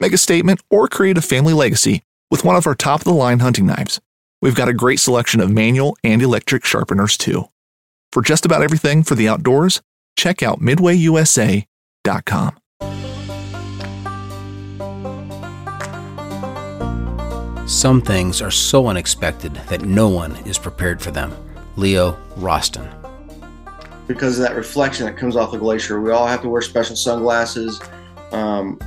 [0.00, 3.12] make a statement, or create a family legacy with one of our top of the
[3.12, 4.00] line hunting knives.
[4.42, 7.48] We've got a great selection of manual and electric sharpeners too.
[8.12, 9.82] For just about everything for the outdoors,
[10.16, 11.66] check out midwayusa.com.
[17.66, 21.34] Some things are so unexpected that no one is prepared for them.
[21.76, 22.88] Leo Rosten.
[24.06, 26.94] Because of that reflection that comes off the glacier, we all have to wear special
[26.94, 27.80] sunglasses.
[28.30, 28.78] Um,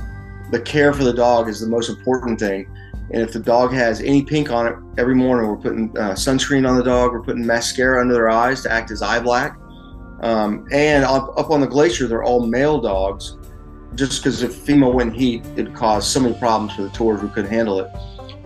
[0.50, 2.68] the care for the dog is the most important thing.
[3.12, 6.68] And if the dog has any pink on it, every morning we're putting uh, sunscreen
[6.68, 7.12] on the dog.
[7.12, 9.58] We're putting mascara under their eyes to act as eye black.
[10.20, 13.36] Um, and up, up, on the glacier, they're all male dogs.
[13.94, 17.28] Just because if female went heat, it'd cause so many problems for the tours, we
[17.30, 17.90] couldn't handle it.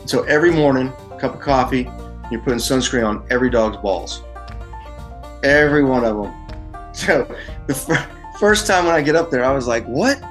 [0.07, 1.91] So every morning, cup of coffee,
[2.31, 4.23] you're putting sunscreen on every dog's balls.
[5.43, 6.35] Every one of them.
[6.95, 7.27] So
[7.67, 10.23] the fir- first time when I get up there, I was like, what?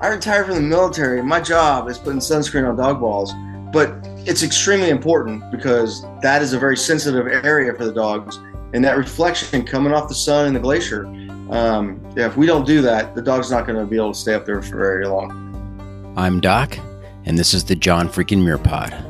[0.00, 1.22] I retired from the military.
[1.22, 3.34] My job is putting sunscreen on dog balls,
[3.70, 3.94] but
[4.26, 8.38] it's extremely important because that is a very sensitive area for the dogs.
[8.72, 11.04] And that reflection coming off the sun and the glacier,
[11.50, 14.18] um, yeah, if we don't do that, the dog's not going to be able to
[14.18, 16.14] stay up there for very long.
[16.16, 16.78] I'm Doc,
[17.26, 19.09] and this is the John Freaking Muir Pod.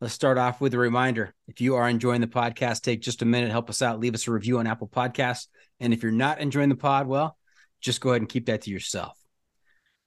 [0.00, 1.34] Let's start off with a reminder.
[1.48, 4.28] If you are enjoying the podcast, take just a minute, help us out, leave us
[4.28, 5.48] a review on Apple Podcasts.
[5.80, 7.36] And if you're not enjoying the pod, well,
[7.80, 9.18] just go ahead and keep that to yourself.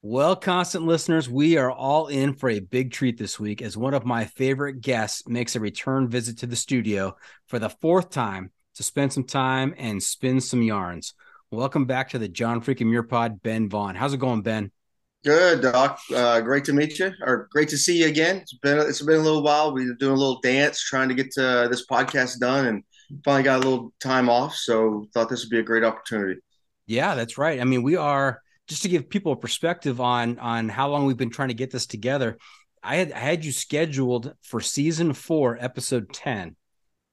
[0.01, 3.93] Well, constant listeners, we are all in for a big treat this week as one
[3.93, 8.51] of my favorite guests makes a return visit to the studio for the fourth time
[8.75, 11.15] to spend some time and spin some yarns.
[11.51, 13.95] Welcome back to the John Freaking Muir Pod, Ben Vaughan.
[13.95, 14.71] How's it going, Ben?
[15.23, 15.99] Good, Doc.
[16.13, 18.37] Uh, great to meet you, or great to see you again.
[18.37, 19.71] It's been it's been a little while.
[19.71, 22.83] We've been doing a little dance, trying to get to, uh, this podcast done, and
[23.23, 24.55] finally got a little time off.
[24.55, 26.41] So thought this would be a great opportunity.
[26.87, 27.61] Yeah, that's right.
[27.61, 31.17] I mean, we are just to give people a perspective on on how long we've
[31.17, 32.37] been trying to get this together.
[32.81, 36.55] I had I had you scheduled for season four, episode ten,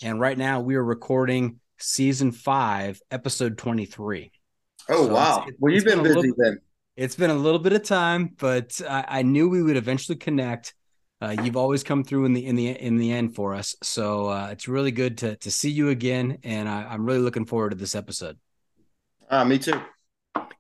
[0.03, 4.33] and right now we are recording season five, episode twenty three.
[4.89, 5.39] Oh so wow!
[5.41, 6.59] It's, it's, well, you've been, been busy little, then
[6.99, 10.75] it's been a little bit of time, but I, I knew we would eventually connect.
[11.23, 14.29] Uh, you've always come through in the in the in the end for us, so
[14.29, 17.71] uh, it's really good to to see you again, and I, am really looking forward
[17.71, 18.37] to this episode.
[19.31, 19.81] Uh, me too.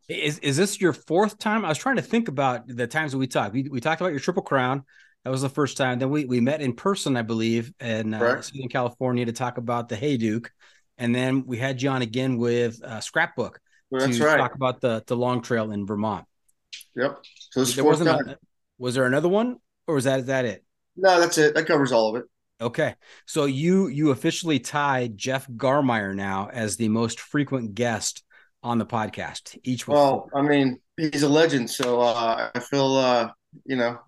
[0.08, 1.64] Is is this your fourth time?
[1.64, 3.52] I was trying to think about the times that we talked.
[3.52, 4.84] We, we talked about your Triple Crown.
[5.24, 5.98] That was the first time.
[5.98, 9.88] Then we we met in person, I believe, in uh, Southern California to talk about
[9.88, 10.50] the Hayduke,
[10.98, 14.38] and then we had you on again with uh, Scrapbook Well, that's to right.
[14.38, 16.26] talk about the the long trail in Vermont.
[16.96, 17.18] Yep.
[17.50, 18.10] So this There wasn't.
[18.10, 18.38] A,
[18.78, 19.56] was there another one,
[19.86, 20.64] or was that is that it?
[20.96, 21.54] No, that's it.
[21.54, 22.28] That covers all of it.
[22.60, 22.94] Okay,
[23.24, 28.24] so you you officially tied Jeff Garmire now as the most frequent guest
[28.64, 29.56] on the podcast.
[29.62, 30.40] Each Well, four.
[30.40, 33.30] I mean, he's a legend, so uh, I feel, uh,
[33.64, 34.00] you know,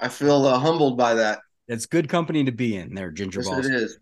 [0.00, 1.40] I feel uh, humbled by that.
[1.66, 3.66] it's good company to be in there, Ginger Yes, Balls.
[3.66, 3.98] it is.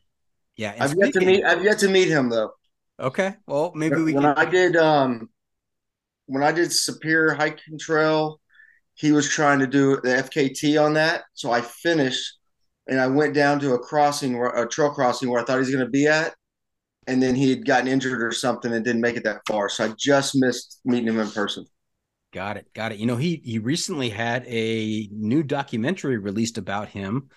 [0.57, 1.45] Yeah, I've yet to meet.
[1.45, 2.53] I've yet to meet him though.
[2.99, 4.35] Okay, well maybe we when can.
[4.37, 5.29] I did um
[6.27, 8.41] when I did Superior Hiking Trail,
[8.95, 11.25] he was trying to do the FKT on that.
[11.35, 12.39] So I finished
[12.89, 15.71] and I went down to a crossing a trail crossing where I thought he was
[15.71, 16.35] gonna be at.
[17.09, 19.69] And then he had gotten injured or something and didn't make it that far.
[19.69, 21.67] So I just missed meeting him in person.
[22.33, 22.67] Got it.
[22.75, 22.99] Got it.
[22.99, 27.31] You know, he he recently had a new documentary released about him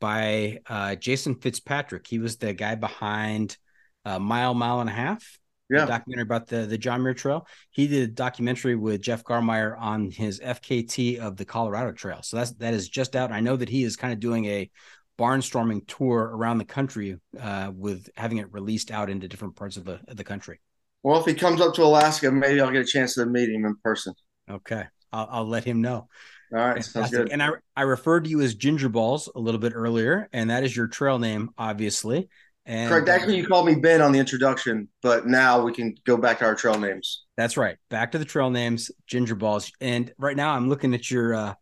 [0.00, 2.06] by uh, Jason Fitzpatrick.
[2.06, 3.56] He was the guy behind
[4.04, 5.38] uh, Mile, Mile and a Half.
[5.70, 5.86] Yeah.
[5.86, 7.46] documentary about the the John Muir Trail.
[7.70, 12.20] He did a documentary with Jeff Garmire on his FKT of the Colorado Trail.
[12.22, 13.32] So that's that is just out.
[13.32, 14.70] I know that he is kind of doing a
[15.18, 19.84] barnstorming tour around the country uh, with having it released out into different parts of
[19.84, 20.60] the of the country.
[21.02, 23.64] Well, if he comes up to Alaska, maybe I'll get a chance to meet him
[23.64, 24.14] in person.
[24.50, 26.08] Okay, I'll, I'll let him know.
[26.52, 27.30] All right, sounds good.
[27.30, 30.64] And I I referred to you as Ginger Balls a little bit earlier, and that
[30.64, 32.28] is your trail name, obviously.
[32.66, 33.08] And Correct.
[33.08, 36.46] Actually, you called me Ben on the introduction, but now we can go back to
[36.46, 37.24] our trail names.
[37.36, 37.76] that's right.
[37.90, 39.70] Back to the trail names, Ginger Balls.
[39.80, 41.54] And right now, I'm looking at your uh,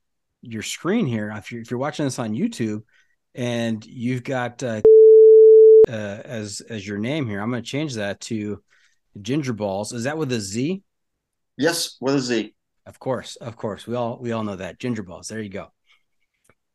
[0.43, 1.33] your screen here.
[1.37, 2.83] If you're if you're watching this on YouTube,
[3.35, 4.81] and you've got uh,
[5.89, 8.63] uh, as as your name here, I'm going to change that to
[9.21, 9.93] Ginger Balls.
[9.93, 10.83] Is that with a Z?
[11.57, 12.55] Yes, with a Z.
[12.87, 13.87] Of course, of course.
[13.87, 14.79] We all we all know that.
[14.79, 15.29] Ginger balls.
[15.29, 15.73] There you go.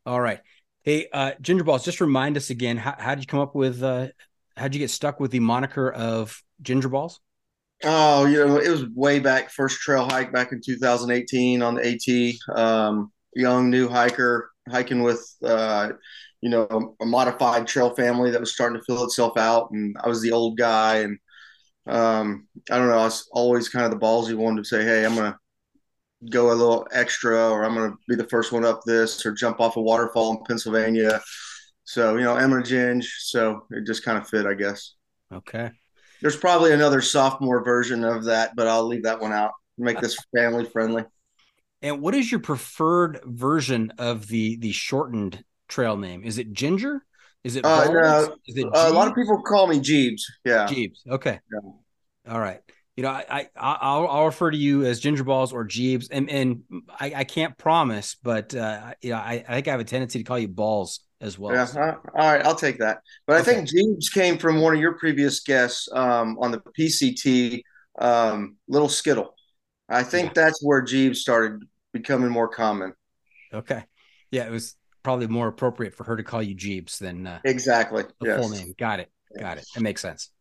[0.05, 0.39] All right.
[0.87, 3.83] Hey, uh, ginger balls, just remind us again, how how did you come up with
[3.83, 4.07] uh
[4.55, 7.19] how'd you get stuck with the moniker of ginger balls?
[7.83, 11.85] Oh, you know, it was way back, first trail hike back in 2018 on the
[11.85, 12.39] AT.
[12.55, 15.89] Um, young new hiker hiking with, uh,
[16.39, 20.07] you know, a modified trail family that was starting to fill itself out, and I
[20.07, 21.17] was the old guy, and
[21.87, 25.05] um, I don't know, I was always kind of the ballsy one to say, hey,
[25.05, 25.37] I'm gonna
[26.31, 29.59] go a little extra, or I'm gonna be the first one up this, or jump
[29.59, 31.21] off a waterfall in Pennsylvania.
[31.83, 34.95] So you know, I'm gonna ginge, so it just kind of fit, I guess.
[35.31, 35.71] Okay.
[36.21, 39.51] There's probably another sophomore version of that, but I'll leave that one out.
[39.77, 41.05] Make this family friendly.
[41.81, 46.23] And what is your preferred version of the the shortened trail name?
[46.23, 47.03] Is it ginger?
[47.43, 50.21] Is it Uh, no, Is it Uh, a lot of people call me Jeebs.
[50.43, 50.65] Yeah.
[50.65, 51.03] Jeeves.
[51.07, 51.39] Okay.
[51.53, 52.31] Yeah.
[52.33, 52.61] All right.
[52.97, 56.29] You know, I, I I'll I'll refer to you as Ginger Balls or Jeeves, and
[56.31, 56.63] and
[56.99, 60.17] I, I can't promise, but uh, you know, I, I think I have a tendency
[60.19, 61.53] to call you Balls as well.
[61.53, 61.67] Yeah.
[61.79, 62.43] uh, all right.
[62.43, 63.01] I'll take that.
[63.27, 63.51] But Okay.
[63.51, 67.61] I think Jeebs came from one of your previous guests um, on the PCT,
[67.99, 69.35] um, Little Skittle.
[69.89, 72.93] I think that's where Jeebs started becoming more common.
[73.53, 73.83] Okay.
[74.31, 78.03] Yeah, it was probably more appropriate for her to call you Jeeves than uh, Exactly.
[78.19, 78.39] the yes.
[78.39, 78.73] full name.
[78.77, 79.11] Got it.
[79.39, 79.65] Got it.
[79.75, 80.31] It makes sense.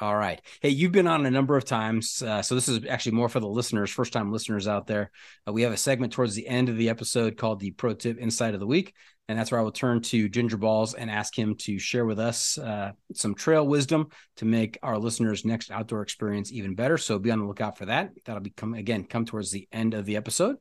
[0.00, 0.40] All right.
[0.60, 2.20] Hey, you've been on a number of times.
[2.20, 5.12] Uh, so this is actually more for the listeners, first time listeners out there.
[5.46, 8.18] Uh, we have a segment towards the end of the episode called the Pro Tip
[8.18, 8.92] Insight of the Week.
[9.28, 12.18] And that's where I will turn to Ginger Balls and ask him to share with
[12.18, 14.08] us uh, some trail wisdom
[14.38, 16.98] to make our listeners' next outdoor experience even better.
[16.98, 18.10] So be on the lookout for that.
[18.24, 20.56] That'll be come again, come towards the end of the episode.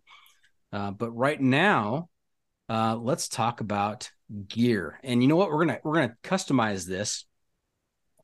[0.71, 2.07] Uh, but right now,
[2.69, 4.11] uh, let's talk about
[4.47, 4.99] gear.
[5.03, 5.49] And you know what?
[5.49, 7.25] We're gonna we're gonna customize this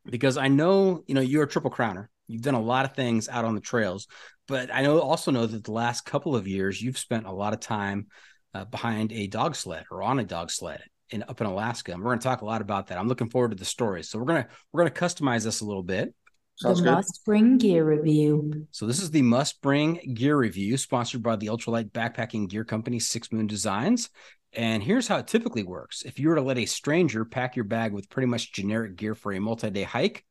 [0.10, 2.08] because I know you know you're a triple crowner.
[2.28, 4.08] You've done a lot of things out on the trails,
[4.48, 7.54] but I know also know that the last couple of years you've spent a lot
[7.54, 8.08] of time
[8.54, 11.92] uh, behind a dog sled or on a dog sled in up in Alaska.
[11.92, 12.98] And we're going to talk a lot about that.
[12.98, 14.10] I'm looking forward to the stories.
[14.10, 16.13] So we're gonna we're gonna customize this a little bit.
[16.56, 16.92] Sounds the good.
[16.92, 18.68] must bring gear review.
[18.72, 23.00] So this is the must bring gear review sponsored by the ultralight backpacking gear company
[23.00, 24.10] Six Moon Designs.
[24.53, 26.01] And here's how it typically works.
[26.03, 29.13] If you were to let a stranger pack your bag with pretty much generic gear
[29.13, 30.25] for a multi-day hike,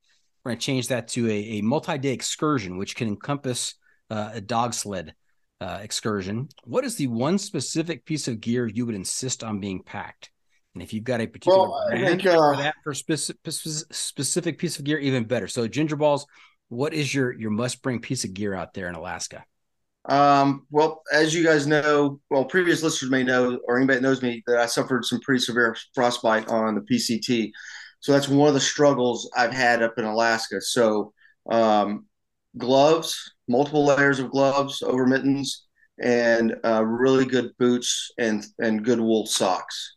[0.44, 3.74] we're going to change that to a, a multi-day excursion, which can encompass
[4.10, 5.14] uh, a dog sled
[5.60, 6.48] uh, excursion.
[6.64, 10.30] What is the one specific piece of gear you would insist on being packed?
[10.74, 13.40] And if you've got a particular Well, brand think, uh, for that for specific,
[13.90, 15.48] specific piece of gear, even better.
[15.48, 16.26] So ginger balls,
[16.68, 19.44] what is your your must bring piece of gear out there in Alaska?
[20.08, 24.22] Um, well, as you guys know, well, previous listeners may know, or anybody that knows
[24.22, 27.50] me, that I suffered some pretty severe frostbite on the PCT.
[28.00, 30.60] So that's one of the struggles I've had up in Alaska.
[30.60, 31.12] So
[31.50, 32.06] um,
[32.56, 35.66] gloves, multiple layers of gloves over mittens,
[36.00, 39.96] and uh, really good boots and and good wool socks.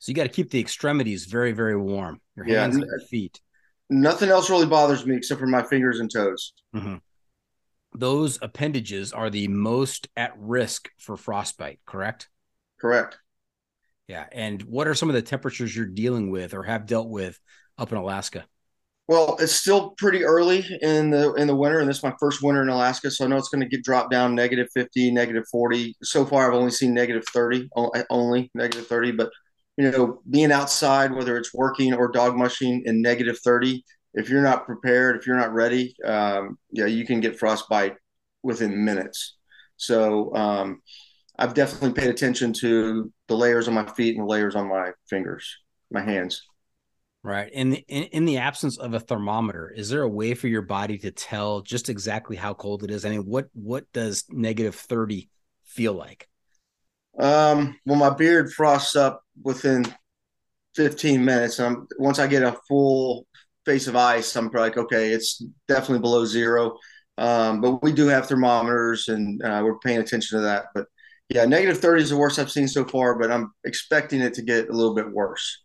[0.00, 2.20] So you got to keep the extremities very, very warm.
[2.36, 2.60] Your Yeah.
[2.62, 3.40] hands and your feet.
[3.88, 6.52] Nothing else really bothers me except for my fingers and toes.
[6.74, 7.00] Mhm.
[7.94, 12.28] Those appendages are the most at risk for frostbite, correct?
[12.80, 13.18] Correct.
[14.08, 14.26] Yeah.
[14.32, 17.38] And what are some of the temperatures you're dealing with or have dealt with
[17.78, 18.44] up in Alaska?
[19.06, 22.42] Well, it's still pretty early in the in the winter, and this is my first
[22.42, 25.44] winter in Alaska, so I know it's going to get dropped down negative fifty, negative
[25.52, 25.94] forty.
[26.02, 27.68] So far, I've only seen thirty,
[28.08, 29.12] only negative thirty.
[29.12, 29.30] But
[29.76, 34.42] you know, being outside, whether it's working or dog mushing in negative thirty, if you're
[34.42, 37.96] not prepared, if you're not ready, um, yeah, you can get frostbite
[38.42, 39.36] within minutes.
[39.76, 40.80] So um,
[41.38, 44.92] I've definitely paid attention to the layers on my feet and the layers on my
[45.08, 45.56] fingers,
[45.90, 46.42] my hands.
[47.24, 47.50] Right.
[47.52, 50.62] In the in, in the absence of a thermometer, is there a way for your
[50.62, 53.06] body to tell just exactly how cold it is?
[53.06, 55.30] I mean, what what does negative 30
[55.64, 56.28] feel like?
[57.18, 59.86] Um, well, my beard frosts up within
[60.74, 61.58] 15 minutes.
[61.60, 63.26] I'm, once I get a full
[63.64, 66.78] face of ice, I'm like, okay, it's definitely below zero.
[67.16, 70.66] Um, but we do have thermometers and uh, we're paying attention to that.
[70.74, 70.86] But
[71.28, 74.42] yeah, negative 30 is the worst I've seen so far, but I'm expecting it to
[74.42, 75.62] get a little bit worse.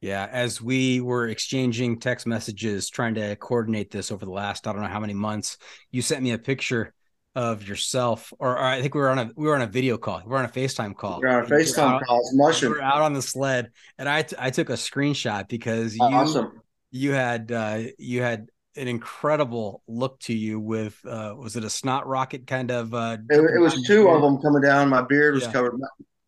[0.00, 4.72] Yeah, as we were exchanging text messages trying to coordinate this over the last I
[4.72, 5.56] don't know how many months,
[5.90, 6.92] you sent me a picture
[7.34, 9.96] of yourself, or, or I think we were on a we were on a video
[9.98, 11.20] call, we were on a FaceTime call.
[11.20, 12.20] We're on a And you were FaceTime call.
[12.20, 12.70] It's you mushing.
[12.70, 16.60] were out on the sled, and I t- I took a screenshot because you Awesome.
[16.90, 21.70] You had uh, you had an incredible look to you with uh, was it a
[21.70, 24.88] snot rocket kind of uh, It, it was two of them coming down.
[24.88, 25.52] My beard was Yeah.
[25.52, 25.74] covered.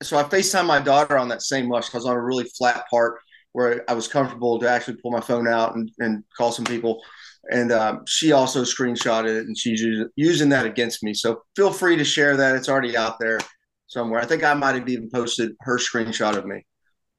[0.03, 1.93] So I FaceTime my daughter on that same mush.
[1.93, 3.21] I was on a really flat part
[3.53, 7.00] where I was comfortable to actually pull my phone out and, and call some people.
[7.50, 9.83] And um, she also screenshotted it and she's
[10.17, 11.15] using that against me.
[11.15, 12.55] So feel free to share that.
[12.57, 13.41] It's already out there
[13.87, 14.21] somewhere.
[14.21, 16.65] I think I might have even posted her screenshot of me.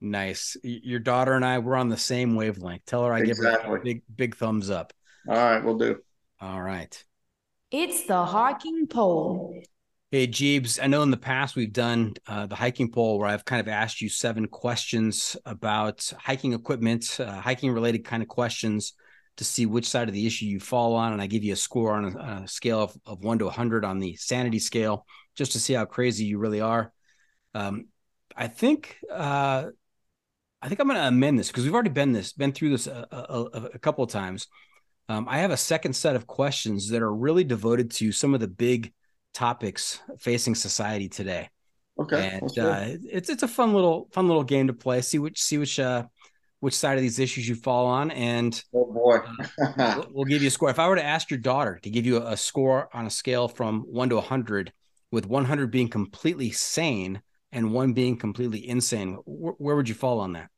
[0.01, 0.55] Nice.
[0.63, 2.85] Your daughter and I were on the same wavelength.
[2.85, 4.93] Tell her I give her a big big thumbs up.
[5.27, 5.99] All right, we'll do.
[6.39, 7.03] All right.
[7.71, 9.61] It's the hiking pole.
[10.11, 13.45] Hey, Jeebs, I know in the past we've done uh, the hiking poll where I've
[13.45, 18.93] kind of asked you seven questions about hiking equipment, uh, hiking related kind of questions
[19.37, 21.13] to see which side of the issue you fall on.
[21.13, 23.45] And I give you a score on a, on a scale of, of one to
[23.45, 26.91] 100 on the sanity scale just to see how crazy you really are.
[27.53, 27.89] Um,
[28.35, 28.97] I think.
[29.11, 29.65] Uh,
[30.61, 32.87] I think I'm going to amend this because we've already been this, been through this
[32.87, 34.47] a, a, a, couple of times.
[35.07, 38.41] Um, I have a second set of questions that are really devoted to some of
[38.41, 38.93] the big
[39.33, 41.49] topics facing society today.
[41.97, 42.39] Okay.
[42.41, 45.01] and uh, it's it's a fun little fun little game to play.
[45.01, 46.05] See which see which uh,
[46.61, 49.19] which side of these issues you fall on, and oh, boy.
[49.77, 50.69] we'll, we'll give you a score.
[50.69, 53.09] If I were to ask your daughter to give you a, a score on a
[53.09, 54.71] scale from one to hundred,
[55.11, 59.95] with one hundred being completely sane and one being completely insane, wh- where would you
[59.95, 60.49] fall on that?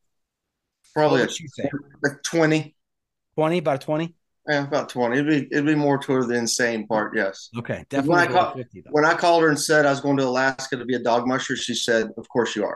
[0.94, 1.70] Probably a, would you say?
[2.04, 2.74] a 20.
[3.34, 4.14] Twenty, about a twenty.
[4.46, 5.16] Yeah, about 20.
[5.18, 7.16] It'd be, it'd be more toward the insane part.
[7.16, 7.48] Yes.
[7.56, 10.16] Okay, When definitely I call- fifty when I called her and said I was going
[10.18, 12.74] to Alaska to be a dog musher, she said, "Of course you are."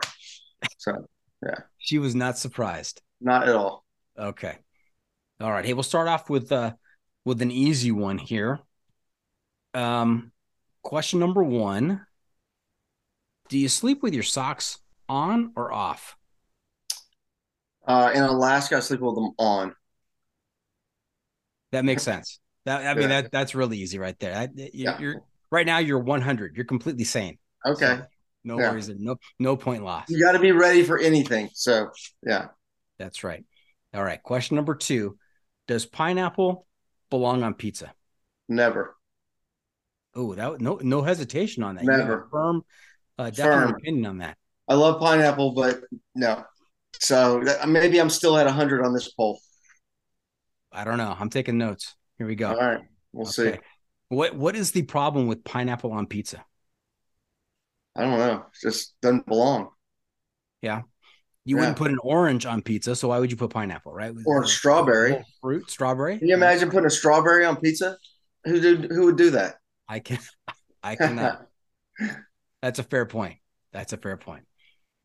[0.79, 1.05] So
[1.45, 1.55] yeah.
[1.77, 3.01] She was not surprised.
[3.21, 3.85] not at all.
[4.17, 4.55] Okay.
[5.39, 5.63] All right.
[5.63, 6.73] Hey, we'll start off with uh
[7.25, 8.59] with an easy one here.
[9.75, 10.31] Um
[10.81, 12.01] question number 1.
[13.49, 16.17] Do you sleep with your socks on or off?
[17.85, 19.73] Uh, in Alaska, I sleep with them on.
[21.71, 22.39] That makes sense.
[22.65, 23.21] That I mean Yeah.
[23.21, 24.33] that that's really easy right there.
[24.33, 24.99] That, you, Yeah.
[24.99, 26.55] You're right now you're 100.
[26.55, 27.37] You're completely sane.
[27.65, 28.05] Okay, So,
[28.43, 28.71] no Yeah.
[28.71, 28.89] worries.
[28.89, 30.09] No no point lost.
[30.09, 31.49] you got to be ready for anything.
[31.53, 31.91] So
[32.23, 32.49] yeah,
[32.97, 33.45] That's right.
[33.93, 34.21] All right.
[34.21, 35.17] Question number 2.
[35.67, 36.67] Does pineapple
[37.09, 37.93] belong on pizza?
[38.49, 38.95] never.
[40.13, 41.85] Oh, that no no hesitation on that.
[41.85, 42.27] Never.
[42.31, 42.63] firm
[43.17, 43.75] uh definite Firm.
[43.75, 44.37] opinion on that.
[44.67, 45.81] I love pineapple, but
[46.15, 46.43] no.
[46.99, 49.39] So that, maybe I'm still at hundred on this poll.
[50.71, 51.15] I don't know.
[51.17, 51.95] I'm taking notes.
[52.17, 52.49] Here we go.
[52.49, 52.81] All right,
[53.13, 53.53] we'll see.
[54.09, 56.43] What what is the problem with pineapple on pizza?
[57.95, 58.45] I don't know.
[58.53, 59.69] It just doesn't belong.
[60.61, 60.81] Yeah.
[61.45, 61.61] You Yeah.
[61.61, 64.13] wouldn't put an orange on pizza, so why would you put pineapple, right?
[64.25, 65.23] Or strawberry.
[65.41, 66.19] Fruit, strawberry.
[66.19, 67.97] Can you imagine putting a strawberry on pizza?
[68.45, 69.55] Who do who would do that?
[69.87, 70.19] I can
[70.83, 71.47] I cannot.
[72.67, 73.37] That's a fair point.
[73.71, 74.43] That's a fair point.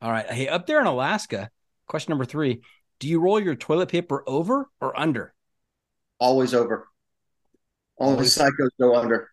[0.01, 0.29] All right.
[0.29, 1.49] Hey, up there in Alaska,
[1.87, 2.61] question number three.
[2.99, 5.33] Do you roll your toilet paper over or under?
[6.19, 6.89] Always over.
[8.01, 9.29] Only Always- psychos go under.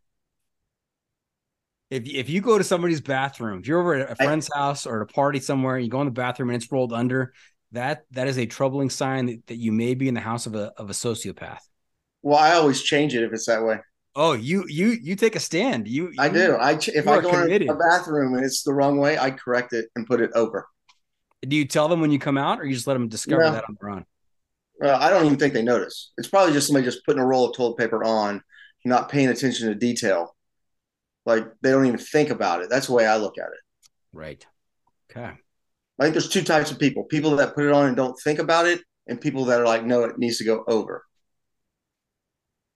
[1.90, 4.86] If if you go to somebody's bathroom, if you're over at a I- friend's house
[4.86, 7.34] or at a party somewhere, and you go in the bathroom and it's rolled under,
[7.72, 10.54] that that is a troubling sign that, that you may be in the house of
[10.54, 11.62] a of a sociopath.
[12.22, 13.80] Well, I always change it if it's that way.
[14.16, 15.88] Oh, you you you take a stand.
[15.88, 16.56] You, I do.
[16.56, 19.86] I if I go in a bathroom and it's the wrong way, I correct it
[19.96, 20.68] and put it over.
[21.48, 23.52] Do you tell them when you come out, or you just let them discover No.
[23.52, 24.06] that on their own?
[24.84, 26.12] Uh, I don't even think they notice.
[26.18, 28.42] It's probably just somebody just putting a roll of toilet paper on,
[28.84, 30.36] not paying attention to detail.
[31.26, 32.70] Like they don't even think about it.
[32.70, 33.90] That's the way I look at it.
[34.12, 34.46] Right.
[35.12, 35.32] Okay.
[36.00, 38.40] I think there's two types of people: people that put it on and don't think
[38.40, 41.06] about it, and people that are like, no, it needs to go over.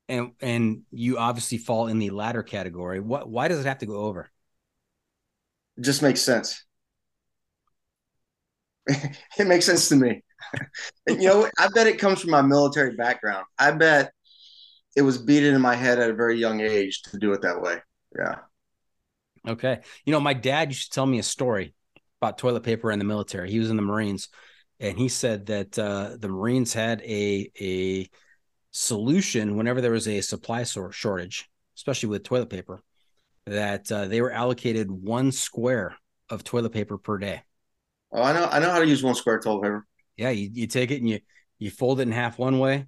[0.09, 2.99] And and you obviously fall in the latter category.
[2.99, 3.29] What?
[3.29, 4.29] Why does it have to go over?
[5.77, 6.63] It just makes sense.
[8.87, 10.21] it makes sense to me.
[11.07, 13.45] You know, I bet it comes from my military background.
[13.57, 14.11] I bet
[14.95, 17.61] it was beaten in my head at a very young age to do it that
[17.61, 17.77] way.
[18.17, 18.39] Yeah.
[19.47, 19.81] Okay.
[20.05, 21.73] You know, my dad used to tell me a story
[22.21, 23.51] about toilet paper in the military.
[23.51, 24.29] He was in the Marines,
[24.79, 28.09] and he said that uh, the Marines had a a
[28.73, 32.81] solution whenever there was a supply shortage, especially with toilet paper,
[33.45, 35.95] that uh, they were allocated one square
[36.29, 37.43] of toilet paper per day.
[38.11, 38.45] Oh, I know.
[38.45, 39.87] I know how to use one square toilet paper.
[40.17, 41.19] Yeah, you, you take it and you
[41.59, 42.87] you fold it in half one way,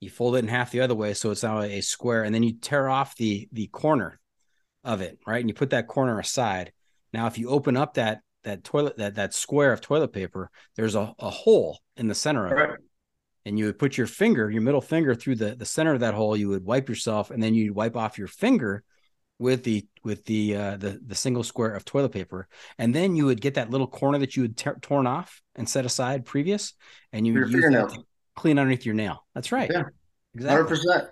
[0.00, 2.42] you fold it in half the other way, so it's now a square, and then
[2.42, 4.20] you tear off the the corner
[4.84, 5.40] of it, right?
[5.40, 6.72] And you put that corner aside.
[7.12, 10.94] Now, if you open up that that toilet that that square of toilet paper, there's
[10.94, 12.70] a, a hole in the center of Right.
[12.70, 12.80] it.
[13.46, 16.14] And you would put your finger, your middle finger through the, the center of that
[16.14, 18.82] hole, you would wipe yourself, and then you'd wipe off your finger
[19.38, 22.46] with the with the uh, the the single square of toilet paper,
[22.78, 25.66] and then you would get that little corner that you had tear torn off and
[25.66, 26.74] set aside previous,
[27.14, 28.04] and you would use that to
[28.36, 29.24] clean underneath your nail.
[29.34, 29.70] That's right.
[29.72, 29.84] Yeah.
[30.34, 30.76] exactly.
[30.76, 31.08] 100%.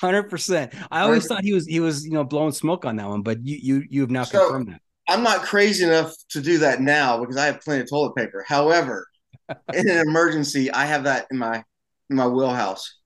[0.00, 0.74] Hundred percent.
[0.90, 1.28] I always 100.
[1.28, 3.84] thought he was he was you know blowing smoke on that one, but you you
[3.88, 4.80] you have now So- confirmed that.
[5.08, 8.44] I'm not crazy enough to do that now because I have plenty of toilet paper.
[8.46, 9.06] However,
[9.74, 11.64] in an emergency, I have that in my
[12.10, 12.98] in my wheelhouse.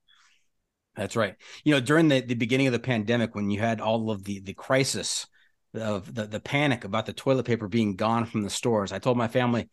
[0.96, 1.36] That's right.
[1.64, 4.40] You know, during the, the beginning of the pandemic, when you had all of the
[4.40, 5.26] the crisis
[5.74, 9.16] of the, the panic about the toilet paper being gone from the stores, I told
[9.16, 9.68] my family,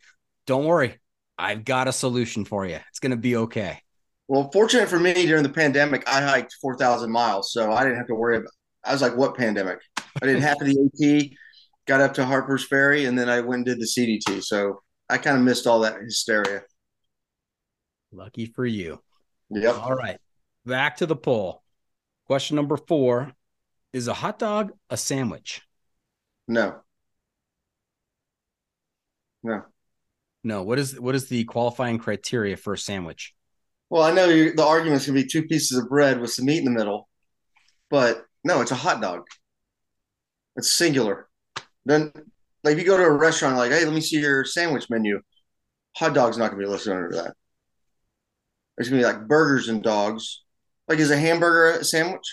[0.45, 0.99] "Don't worry,
[1.37, 2.79] I've got a solution for you.
[2.89, 3.79] It's going to be okay."
[4.27, 8.07] Well, fortunate for me, during the pandemic, I hiked 4,000 miles, so I didn't have
[8.07, 8.51] to worry about.
[8.83, 9.79] I was like, "What pandemic?"
[10.21, 11.29] I did half of the AT,
[11.87, 14.43] got up to Harper's Ferry, and then I went and did the CDT.
[14.43, 16.63] So I kind of missed all that hysteria.
[18.11, 19.01] Lucky for you.
[19.49, 19.75] Yep.
[19.75, 20.17] All right,
[20.65, 21.63] back to the poll.
[22.25, 23.31] Question number four:
[23.93, 25.61] Is a hot dog a sandwich?
[26.47, 26.81] No.
[29.43, 29.63] No.
[30.43, 30.63] No.
[30.63, 33.33] What is what is the qualifying criteria for a sandwich?
[33.89, 36.65] Well, I know the argument's gonna be two pieces of bread with some meat in
[36.65, 37.07] the middle,
[37.89, 39.25] but no, it's a hot dog.
[40.57, 41.29] It's singular.
[41.85, 42.11] Then,
[42.67, 45.21] like, if you go to a restaurant, like, hey, let me see your sandwich menu.
[45.95, 47.33] Hot dog's not gonna be listed under that.
[48.75, 50.43] There's gonna be like burgers and dogs.
[50.87, 52.27] Like, is a hamburger a sandwich?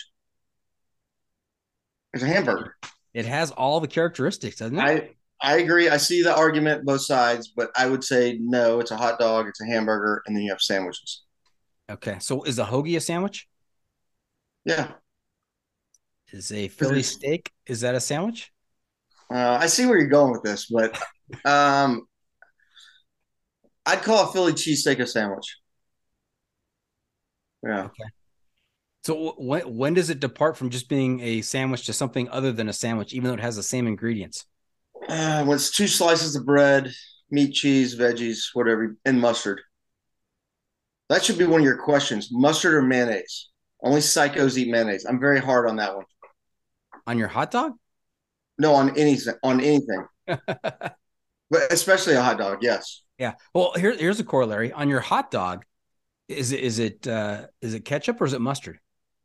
[2.13, 2.75] It's a hamburger.
[3.13, 4.83] It has all the characteristics, doesn't it?
[4.83, 5.09] I
[5.41, 5.87] I agree.
[5.89, 8.79] I see the argument both sides, but I would say no.
[8.81, 9.47] It's a hot dog.
[9.47, 11.23] It's a hamburger, and then you have sandwiches.
[11.89, 12.17] okay.
[12.19, 13.47] So is a hoagie a sandwich?
[14.65, 14.91] Yeah.
[16.31, 18.51] Is a Philly steak is that a sandwich?
[19.31, 20.99] Uh, I see where you're going with this, but
[21.45, 22.07] um,
[23.85, 25.57] I'd call a Philly cheesesteak a sandwich.
[27.63, 27.89] Yeah.
[29.03, 32.69] So when when does it depart from just being a sandwich to something other than
[32.69, 34.45] a sandwich, even though it has the same ingredients?
[35.07, 36.91] Uh, when it's two slices of bread,
[37.29, 39.61] meat, cheese, veggies, whatever, and mustard.
[41.09, 42.29] That should be one of your questions.
[42.31, 43.49] Mustard or mayonnaise?
[43.83, 45.05] Only psychos eat mayonnaise.
[45.07, 46.05] I'm very hard on that one.
[47.05, 47.73] On your hot dog?
[48.57, 49.35] No, on anything.
[49.43, 52.59] On anything, but especially a hot dog.
[52.61, 53.01] Yes.
[53.17, 53.33] Yeah.
[53.53, 54.71] Well, here, here's a corollary.
[54.71, 55.65] On your hot dog,
[56.27, 58.79] is it is it uh is it ketchup or is it mustard?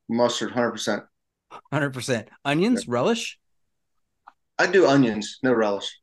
[0.08, 1.04] Mustard, hundred percent.
[1.72, 2.28] Hundred percent.
[2.44, 3.38] Onions, relish.
[4.58, 5.98] I do onions, no relish.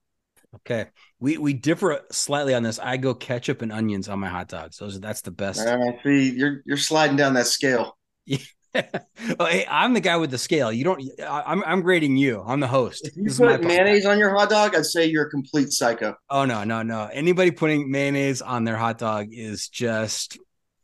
[0.55, 0.87] Okay.
[1.19, 2.79] We we differ slightly on this.
[2.79, 4.77] I go ketchup and onions on my hot dogs.
[4.77, 5.65] Those are that's the best.
[5.65, 7.97] Uh, see, you're you're sliding down that scale.
[9.39, 10.71] oh, hey, I'm the guy with the scale.
[10.71, 11.03] You don't.
[11.21, 12.43] I, I'm I'm grading you.
[12.45, 13.05] I'm the host.
[13.05, 16.15] If you This put mayonnaise on your hot dog, I'd say you're a complete psycho.
[16.29, 17.09] Oh no, no, no.
[17.11, 20.37] Anybody putting mayonnaise on their hot dog is just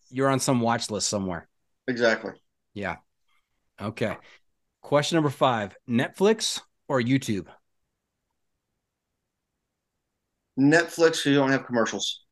[0.09, 1.47] you're on some watch list somewhere.
[1.87, 2.33] Exactly.
[2.73, 2.97] Yeah.
[3.81, 4.17] Okay.
[4.81, 7.47] Question number five: Netflix or YouTube?
[10.59, 12.23] Netflix, so you don't have commercials.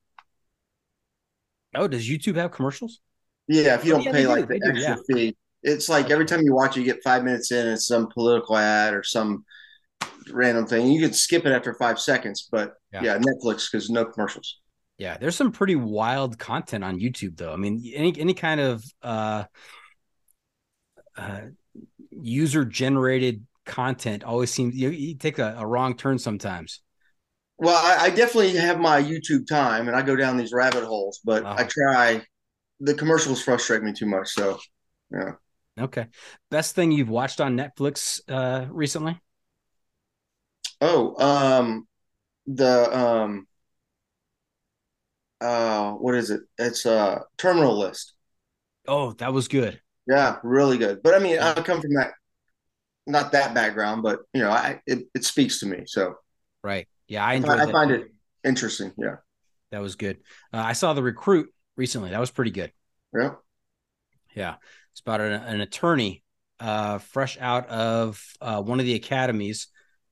[1.76, 3.02] Oh, does YouTube have commercials?
[3.48, 5.90] Yeah, if you Oh, don't yeah, pay do, like they the do, extra fee, it's
[5.90, 8.94] like every time you watch it, you get five minutes in, it's some political ad
[8.94, 9.46] or some
[10.32, 10.88] random thing.
[10.92, 13.04] You can skip it after five seconds, but Yeah.
[13.04, 14.60] yeah, Netflix because no commercials.
[14.98, 17.52] Yeah, there's some pretty wild content on YouTube, though.
[17.52, 19.46] I mean, any any kind of uh,
[21.18, 21.42] uh,
[22.12, 26.82] user generated content always seems you, you take a, a, wrong turn sometimes.
[27.58, 31.20] Well, I, I, definitely have my YouTube time and I go down these rabbit holes,
[31.24, 32.24] but I try.
[32.80, 34.60] The commercials frustrate me too much, so
[35.12, 35.34] yeah.
[35.82, 36.08] Okay,
[36.50, 39.20] best thing you've watched on Netflix uh, recently?
[40.80, 41.88] Oh, um,
[42.48, 43.48] the um,
[45.40, 46.42] uh, what is it?
[46.58, 48.14] It's a uh, Terminal List.
[48.88, 49.82] Oh, that was good.
[50.08, 51.02] Yeah, really good.
[51.04, 52.12] But I mean, I come from that
[53.08, 55.84] not that background, but you know, I it, it speaks to me.
[55.86, 56.16] So
[56.64, 57.60] right, yeah, I enjoyed.
[57.60, 58.12] I, I find it
[58.44, 58.92] interesting.
[58.98, 59.18] Yeah,
[59.72, 60.18] that was good.
[60.54, 62.12] Uh, I saw the recruit recently.
[62.12, 62.72] That was pretty good.
[63.14, 63.32] Yeah,
[64.36, 64.56] yeah.
[64.92, 66.24] It's about an, an attorney,
[66.60, 69.68] uh, fresh out of uh, one of the academies,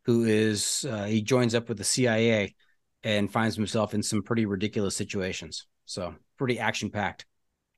[0.05, 2.55] who is uh, he joins up with the CIA
[3.03, 5.65] and finds himself in some pretty ridiculous situations.
[5.85, 7.25] So pretty action packed.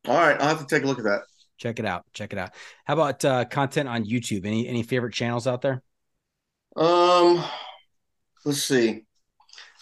[0.08, 1.22] All right, I'll have to take a look at that.
[1.58, 2.06] Check it out.
[2.14, 2.52] Check it out.
[2.86, 4.46] How about uh, content on YouTube?
[4.46, 5.84] Any any favorite channels out there?
[6.76, 7.44] Um,
[8.46, 9.04] let's see.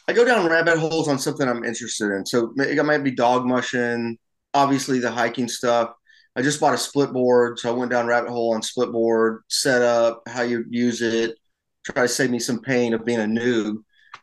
[0.08, 2.26] I go down rabbit holes on something I'm interested in.
[2.26, 4.18] So it might be dog mushing,
[4.54, 5.92] obviously the hiking stuff.
[6.40, 9.42] I just bought a split board, so I went down rabbit hole on split board,
[9.50, 11.36] setup, how you use it,
[11.84, 13.76] try to save me some pain of being a noob.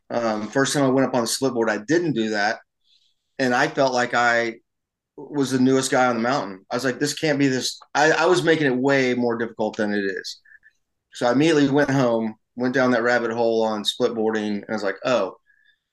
[0.08, 2.60] Um, first time I went up on the split board, I didn't do that,
[3.38, 4.54] and I felt like I
[5.18, 6.64] was the newest guy on the mountain.
[6.70, 7.78] I was like, this can't be this.
[7.94, 10.40] I, I was making it way more difficult than it is.
[11.12, 14.72] So I immediately went home, went down that rabbit hole on split boarding, and I
[14.72, 15.36] was like, oh.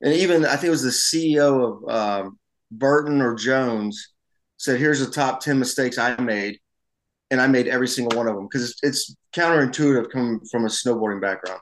[0.01, 2.39] And even I think it was the CEO of um,
[2.71, 4.12] Burton or Jones
[4.63, 6.60] said, here's the top 10 mistakes I made.
[7.32, 10.69] And I made every single one of them because it's, it's counterintuitive coming from a
[10.69, 11.60] snowboarding background.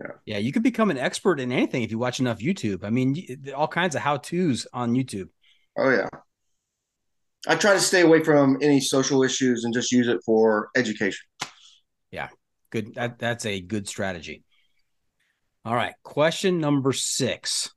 [0.00, 0.10] Yeah.
[0.26, 2.84] yeah, you could become an expert in anything if you watch enough YouTube.
[2.84, 3.16] I mean,
[3.56, 5.28] all kinds of how tos on YouTube.
[5.76, 6.08] Oh, yeah.
[7.46, 11.24] I try to stay away from any social issues and just use it for education.
[12.10, 12.28] Yeah,
[12.70, 12.94] good.
[12.94, 14.44] That, that's a good strategy.
[15.64, 15.94] All right.
[16.02, 17.72] Question number six.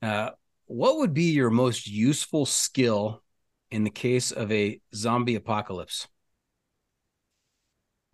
[0.00, 0.30] Uh,
[0.68, 3.22] what would be your most useful skill
[3.70, 6.08] in the case of a zombie apocalypse?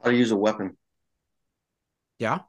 [0.03, 0.77] How to use a weapon.
[2.19, 2.41] Yeah.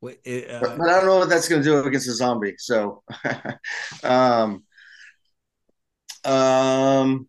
[0.00, 2.54] Uh, but, but, I don't know what that's going to do against a zombie.
[2.58, 3.02] So,
[4.04, 4.62] um,
[6.24, 7.28] um,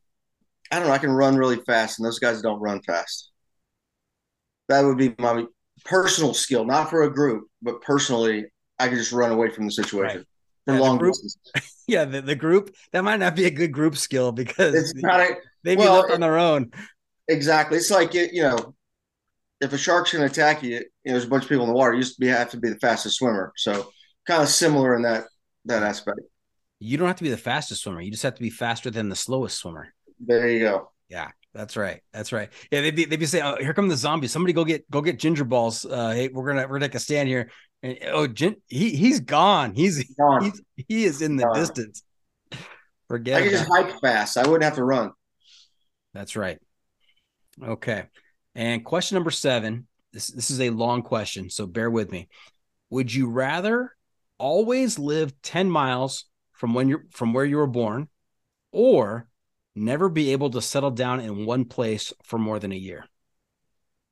[0.72, 0.94] I don't know.
[0.94, 3.32] I can run really fast, and those guys don't run fast.
[4.68, 5.46] That would be my
[5.84, 8.46] personal skill, not for a group, but personally,
[8.78, 10.20] I could just run away from the situation.
[10.20, 10.28] Right.
[10.70, 11.16] For yeah, long group,
[11.88, 15.20] yeah, the, the group that might not be a good group skill because it's not
[15.20, 16.72] a, they be well, left on their own.
[17.28, 17.78] Exactly.
[17.78, 18.76] It's like it, you know,
[19.62, 21.70] if a shark's going to attack you, you know, there's a bunch of people in
[21.70, 21.94] the water.
[21.94, 23.52] You used to be have to be the fastest swimmer.
[23.56, 23.90] So
[24.28, 25.26] kind of similar in that
[25.66, 26.20] that aspect.
[26.80, 28.02] You don't have to be the fastest swimmer.
[28.02, 29.94] You just have to be faster than the slowest swimmer.
[30.20, 30.92] There you go.
[31.10, 32.02] Yeah, that's right.
[32.14, 32.50] That's right.
[32.72, 34.32] Yeah, they'd be they'd be saying, "Oh, here come the zombies!
[34.32, 35.86] Somebody go get go get ginger balls.
[35.86, 37.50] Uh, hey, we're gonna we're gonna take a stand here."
[37.82, 39.74] And oh, Gin, he he's gone.
[39.74, 40.44] He's gone.
[40.44, 41.56] He's, he is in the gone.
[41.56, 42.04] distance.
[43.08, 43.38] Forget.
[43.38, 44.38] I can just hike fast.
[44.38, 45.12] I wouldn't have to run.
[46.14, 46.60] That's right.
[47.64, 48.04] Okay.
[48.56, 49.88] And question number seven.
[50.12, 52.28] This this is a long question, so bear with me.
[52.90, 53.96] Would you rather
[54.38, 58.10] always live ten miles from when you're from where you were born,
[58.72, 59.28] or
[59.76, 63.06] never be able to settle down in one place for more than a year?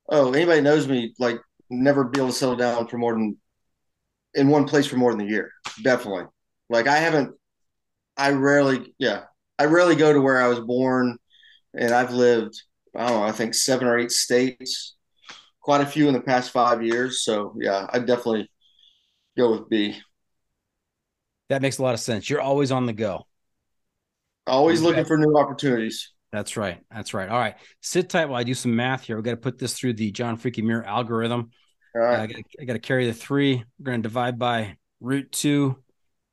[0.08, 3.36] Oh, anybody knows me, like never be able to settle down for more than
[4.34, 5.50] in one place for more than a year.
[5.82, 6.24] Definitely.
[6.68, 7.34] Like I haven't
[8.16, 9.22] I rarely yeah.
[9.58, 11.18] I rarely go to where I was born
[11.74, 12.62] and I've lived,
[12.96, 14.96] I don't know, I think seven or eight states,
[15.60, 17.22] quite a few in the past five years.
[17.24, 18.50] So yeah, I definitely
[19.36, 19.96] go with B.
[21.48, 22.28] That makes a lot of sense.
[22.28, 23.26] You're always on the go.
[24.46, 26.12] Always looking for new opportunities.
[26.32, 26.80] That's right.
[26.90, 27.28] That's right.
[27.28, 27.56] All right.
[27.80, 29.16] Sit tight while I do some math here.
[29.16, 31.50] We got to put this through the John Freakin' Muir algorithm.
[32.00, 32.34] All right.
[32.34, 33.64] Uh, I got to carry the three.
[33.78, 35.82] We're going to divide by root two,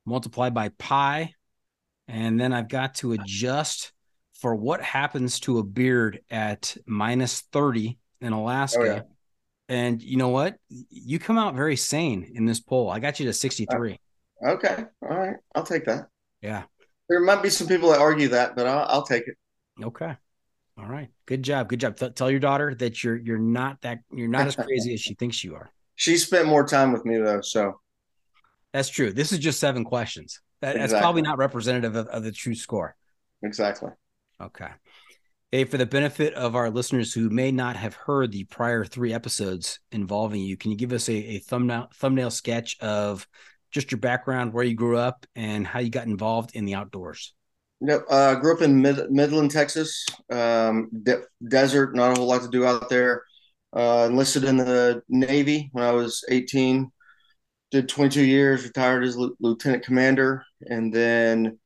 [0.06, 1.34] multiply by pi.
[2.08, 3.91] And then I've got to adjust
[4.39, 8.80] for what happens to a beard at minus 30 in Alaska.
[8.80, 9.01] Oh, yeah.
[9.67, 10.56] And you know what?
[10.69, 12.91] You come out very sane in this poll.
[12.91, 13.97] I got you to 63.
[14.45, 14.84] Okay.
[15.01, 15.38] All right.
[15.56, 16.08] I'll take that.
[16.41, 16.63] Yeah.
[17.10, 19.36] There might be some people that argue that, but I'll, I'll take it.
[19.84, 20.15] Okay.
[20.78, 21.10] All right.
[21.26, 21.70] Good job.
[21.70, 21.98] Good job.
[21.98, 25.14] Th- tell your daughter that you're you're not that you're not as crazy as she
[25.20, 25.70] thinks you are.
[25.96, 27.80] She spent more time with me though, so
[28.74, 29.14] that's true.
[29.14, 30.42] This is just seven questions.
[30.62, 30.92] That, exactly.
[30.92, 32.96] That's probably not representative of, of the true score.
[33.42, 33.92] Exactly.
[34.42, 34.70] Okay.
[35.52, 39.14] Hey, for the benefit of our listeners who may not have heard the prior three
[39.14, 43.26] episodes involving you, can you give us a, a thumbnail thumbnail sketch of
[43.72, 47.34] just your background, where you grew up, and how you got involved in the outdoors.
[47.86, 48.06] Yep.
[48.10, 50.06] Uh, grew up in Mid- Midland, Texas.
[50.32, 53.24] Um, de- desert, not a whole lot to do out there.
[53.74, 56.89] Uh, enlisted in the Navy when I was 18.
[57.71, 61.60] Did 22 years, retired as lieutenant commander, and then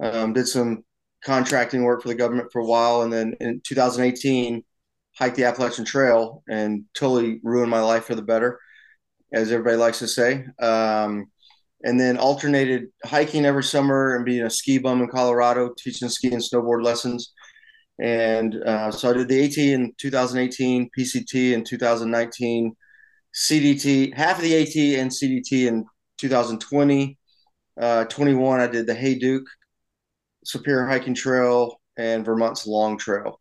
[0.00, 0.84] um, did some
[1.24, 3.02] contracting work for the government for a while.
[3.02, 4.62] And then in 2018,
[5.18, 8.60] hiked the Appalachian Trail and totally ruined my life for the better,
[9.32, 10.44] as everybody likes to say.
[10.60, 11.30] Um,
[11.84, 16.28] and then alternated hiking every summer and being a ski bum in Colorado, teaching ski
[16.28, 17.32] and snowboard lessons.
[18.00, 22.74] And uh, so I did the AT in 2018, PCT in 2019,
[23.34, 25.84] CDT, half of the AT and CDT in
[26.18, 27.18] 2020.
[27.80, 29.44] Uh, 21, I did the Hayduke
[30.44, 33.38] Superior Hiking Trail and Vermont's Long Trail.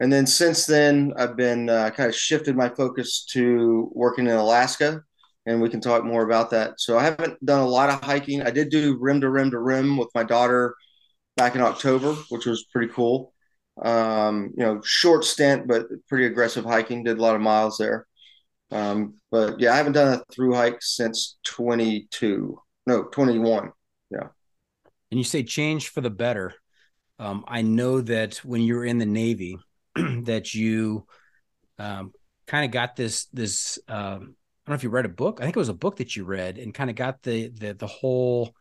[0.00, 4.32] And then since then, I've been uh, kind of shifted my focus to working in
[4.32, 5.02] Alaska,
[5.46, 6.80] and we can talk more about that.
[6.80, 8.42] So I haven't done a lot of hiking.
[8.42, 10.74] I did do rim to rim to rim with my daughter
[11.36, 13.32] back in October, which was pretty cool.
[13.82, 17.04] Um, you know, short stint, but pretty aggressive hiking.
[17.04, 18.06] Did a lot of miles there.
[18.70, 23.72] Um, but yeah, I haven't done a through hike since 22, no, 21.
[24.10, 24.28] Yeah.
[25.10, 26.54] And you say change for the better.
[27.18, 29.58] Um, I know that when you were in the Navy,
[29.94, 31.06] that you
[31.78, 32.12] um,
[32.46, 34.34] kind of got this this um,
[34.66, 35.40] I don't know if you read a book.
[35.40, 37.74] I think it was a book that you read and kind of got the the
[37.74, 38.54] the whole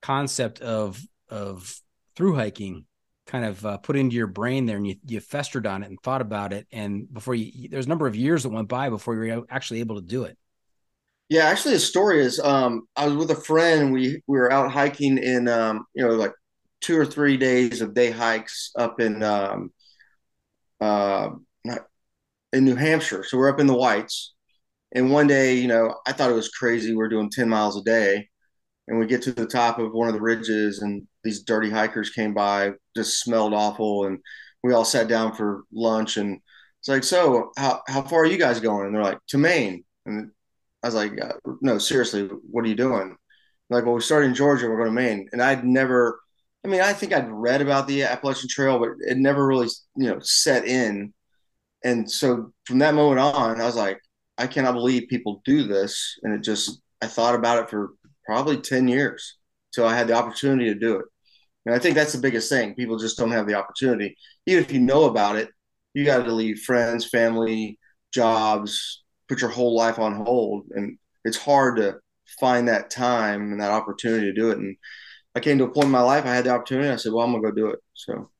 [0.00, 1.74] concept of of
[2.14, 2.84] through hiking
[3.26, 6.00] kind of uh, put into your brain there and you, you festered on it and
[6.00, 9.14] thought about it and before you there's a number of years that went by before
[9.14, 10.38] you were actually able to do it
[11.28, 14.70] yeah actually the story is um, i was with a friend we we were out
[14.70, 16.32] hiking in um, you know like
[16.80, 19.70] two or three days of day hikes up in um,
[20.80, 21.28] uh,
[22.52, 23.24] in New Hampshire.
[23.24, 24.34] So we're up in the Whites.
[24.92, 26.94] And one day, you know, I thought it was crazy.
[26.94, 28.28] We're doing 10 miles a day.
[28.88, 32.10] And we get to the top of one of the ridges, and these dirty hikers
[32.10, 34.06] came by, just smelled awful.
[34.06, 34.18] And
[34.62, 36.16] we all sat down for lunch.
[36.16, 36.40] And
[36.80, 38.86] it's like, So, how, how far are you guys going?
[38.86, 39.84] And they're like, To Maine.
[40.06, 40.30] And
[40.82, 43.16] I was like, uh, No, seriously, what are you doing?
[43.70, 45.28] Like, well, we started in Georgia, we're going to Maine.
[45.32, 46.20] And I'd never,
[46.64, 50.08] I mean, I think I'd read about the Appalachian Trail, but it never really, you
[50.08, 51.12] know, set in.
[51.84, 54.00] And so from that moment on, I was like,
[54.38, 56.18] I cannot believe people do this.
[56.22, 57.90] And it just, I thought about it for
[58.24, 59.36] probably 10 years
[59.74, 61.06] till I had the opportunity to do it.
[61.66, 62.74] And I think that's the biggest thing.
[62.74, 64.16] People just don't have the opportunity.
[64.46, 65.50] Even if you know about it,
[65.92, 67.78] you got to leave friends, family,
[68.14, 70.64] jobs, put your whole life on hold.
[70.70, 71.98] And it's hard to
[72.40, 74.58] find that time and that opportunity to do it.
[74.58, 74.76] And
[75.34, 76.88] I came to a point in my life, I had the opportunity.
[76.88, 77.80] I said, well, I'm going to go do it.
[77.94, 78.30] So,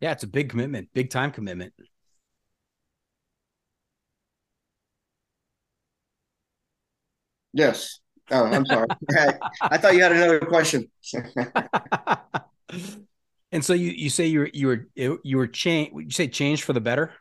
[0.00, 1.74] yeah, it's a big commitment, big time commitment.
[7.52, 8.00] Yes.
[8.30, 8.86] Oh, I'm sorry.
[9.60, 10.88] I thought you had another question.
[13.52, 16.62] and so you you say you were you were you were change you say change
[16.62, 17.12] for the better?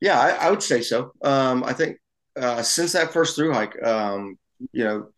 [0.00, 1.12] Yeah, I, I would say so.
[1.22, 1.98] Um, I think
[2.36, 4.38] uh, since that first through hike, um,
[4.72, 5.08] you know,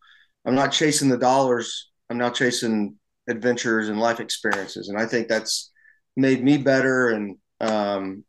[0.44, 2.97] I'm not chasing the dollars I'm now chasing
[3.29, 5.70] adventures and life experiences, and I think that's
[6.16, 7.11] made me better.
[7.11, 8.25] And um,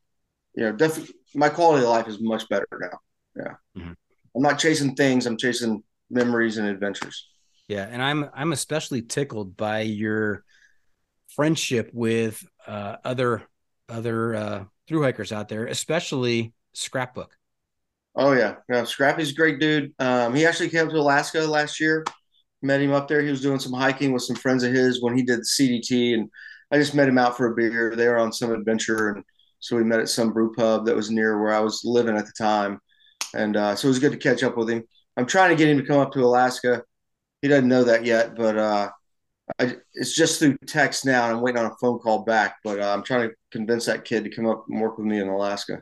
[0.56, 3.00] you know, definitely my quality of life is much better now.
[3.36, 3.94] Yeah, mm-hmm.
[4.36, 5.84] I'm not chasing things; I'm chasing
[6.16, 7.28] memories and adventures.
[7.68, 10.44] Yeah, and I'm I'm especially tickled by your
[11.36, 13.44] friendship with uh, other
[13.90, 17.36] other uh, through hikers out there, especially Scrapbook.
[18.16, 18.84] Oh yeah, yeah.
[18.86, 19.94] Scrappy's a great dude.
[20.00, 22.06] Um, he actually came to Alaska last year
[22.66, 23.22] met him up there.
[23.22, 26.16] He was doing some hiking with some friends of his when he did the CDT,
[26.16, 26.30] and
[26.72, 27.96] I just met him out for a beer.
[27.96, 29.24] They were on some adventure, and
[29.60, 32.26] so we met at some brew pub that was near where I was living at
[32.26, 32.80] the time,
[33.34, 34.84] and uh, so it was good to catch up with him.
[35.18, 36.84] I'm trying to get him to come up to Alaska.
[37.42, 38.90] He doesn't know that yet, but uh,
[39.60, 42.58] I, it's just through text now, and I'm waiting on a phone call back.
[42.64, 45.20] But uh, I'm trying to convince that kid to come up and work with me
[45.20, 45.82] in Alaska.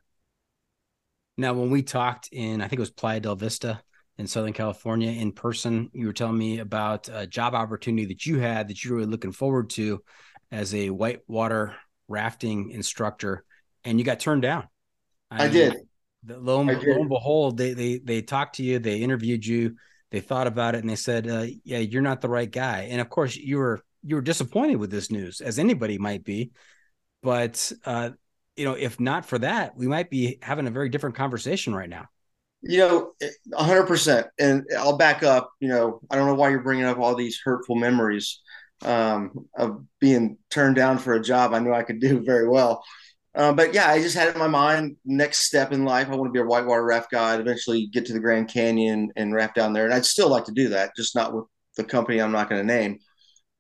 [1.37, 3.81] Now, when we talked in, I think it was Playa del Vista,
[4.17, 5.89] in Southern California in person.
[5.93, 9.11] You were telling me about a job opportunity that you had that you were really
[9.11, 10.03] looking forward to
[10.51, 11.75] as a whitewater
[12.07, 13.43] rafting instructor,
[13.83, 14.67] and you got turned down.
[15.31, 15.75] I, I did.
[16.25, 19.75] The, lo, and, lo and behold, they they they talked to you, they interviewed you,
[20.12, 23.01] they thought about it, and they said, uh, "Yeah, you're not the right guy." And
[23.01, 26.51] of course, you were you were disappointed with this news, as anybody might be.
[27.21, 28.12] But uh,
[28.55, 31.89] you know, if not for that, we might be having a very different conversation right
[31.89, 32.05] now.
[32.62, 33.12] You know,
[33.51, 34.25] 100%.
[34.39, 35.51] And I'll back up.
[35.59, 38.39] You know, I don't know why you're bringing up all these hurtful memories
[38.83, 42.83] um, of being turned down for a job I knew I could do very well.
[43.35, 46.07] Uh, but yeah, I just had in my mind next step in life.
[46.09, 49.33] I want to be a whitewater raft guide, eventually get to the Grand Canyon and
[49.33, 49.85] raft down there.
[49.85, 52.61] And I'd still like to do that, just not with the company I'm not going
[52.61, 52.99] to name.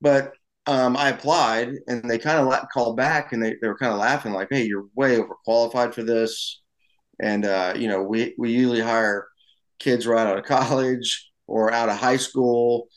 [0.01, 0.33] But
[0.67, 3.99] um, I applied and they kind of called back and they, they were kind of
[3.99, 6.61] laughing like, hey, you're way overqualified for this
[7.21, 9.27] And uh, you know, we we usually hire
[9.79, 12.87] kids right out of college or out of high school.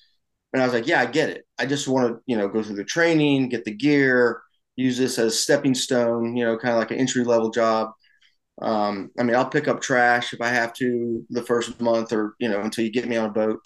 [0.52, 1.44] And I was like, yeah, I get it.
[1.58, 4.40] I just want to, you know, go through the training, get the gear,
[4.76, 7.90] use this as a stepping stone, you know, kind of like an entry level job.
[8.60, 12.34] Um, I mean, I'll pick up trash if I have to the first month or,
[12.38, 13.60] you know, until you get me on a boat.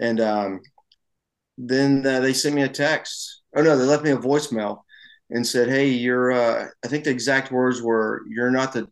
[0.00, 0.60] And um,
[1.58, 3.42] then uh, they sent me a text.
[3.54, 4.82] Oh, no, they left me a voicemail
[5.30, 8.88] and said, Hey, you're, uh, I think the exact words were, you're not the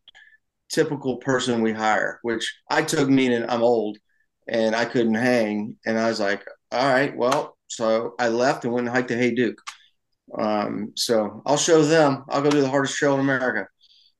[0.70, 3.98] typical person we hire, which I took meaning I'm old
[4.48, 5.76] and I couldn't hang.
[5.86, 9.14] And I was like, all right, well, so I left and went and hiked the
[9.14, 9.56] Hayduke.
[10.38, 12.24] Um, so I'll show them.
[12.28, 13.66] I'll go do the hardest trail in America.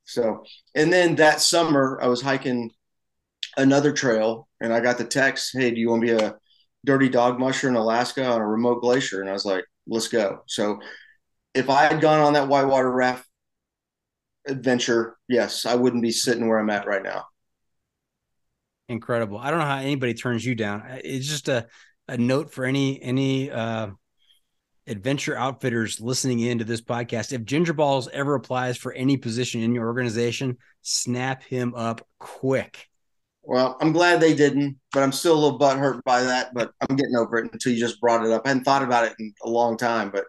[0.04, 0.44] So,
[0.74, 2.70] and then that summer I was hiking
[3.56, 6.36] another trail and I got the text, Hey, do you want to be a
[6.84, 9.20] dirty dog musher in Alaska on a remote glacier?
[9.20, 10.42] And I was like, let's go.
[10.46, 10.80] So
[11.54, 13.26] if I had gone on that whitewater raft
[14.46, 17.24] adventure, yes, I wouldn't be sitting where I'm at right now.
[18.88, 19.38] Incredible.
[19.38, 20.82] I don't know how anybody turns you down.
[21.04, 21.68] It's just a,
[22.08, 23.90] a note for any any uh,
[24.90, 27.32] adventure outfitters listening into this podcast.
[27.32, 32.88] If Ginger Ballz ever applies for any position in your organization, snap him up quick.
[33.42, 36.52] Well, I'm glad they didn't, but I'm still a little butthurt by that.
[36.52, 38.42] But I'm getting over it until you just brought it up.
[38.44, 40.24] I hadn't thought about it in a long time, but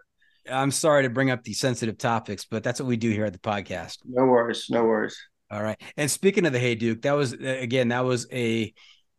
[0.50, 3.32] I'm sorry to bring up these sensitive topics, but that's what we do here at
[3.32, 3.98] the podcast.
[4.08, 5.16] No worries, no worries.
[5.50, 5.80] All right.
[5.96, 8.72] And speaking of the Hayduke, that was again that was a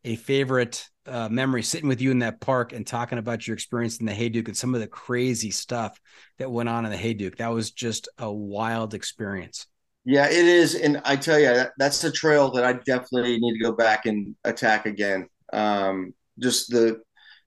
[0.05, 3.97] a favorite uh, memory sitting with you in that park and talking about your experience
[3.97, 5.99] in the Hayduke and some of the crazy stuff
[6.37, 7.37] that went on in the Hayduke.
[7.37, 9.67] That was just a wild experience.
[10.05, 13.53] Yeah, it is, and I tell you, that, that's a trail that I definitely need
[13.53, 15.29] to go back and attack again.
[15.53, 17.01] Um, just the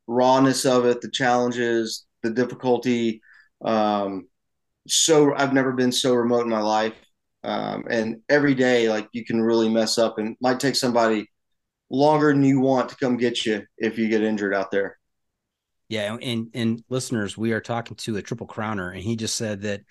[0.07, 3.21] rawness of it, the challenges, the difficulty.
[3.63, 4.29] Um,
[4.89, 6.95] so I've never been so remote in my life,
[7.45, 11.29] um, and every day, like you can really mess up, and might take somebody
[11.91, 14.99] longer than you want to come get you if you get injured out there.
[15.89, 19.63] Yeah, and and listeners, we are talking to a triple crowner, and he just said
[19.63, 19.83] that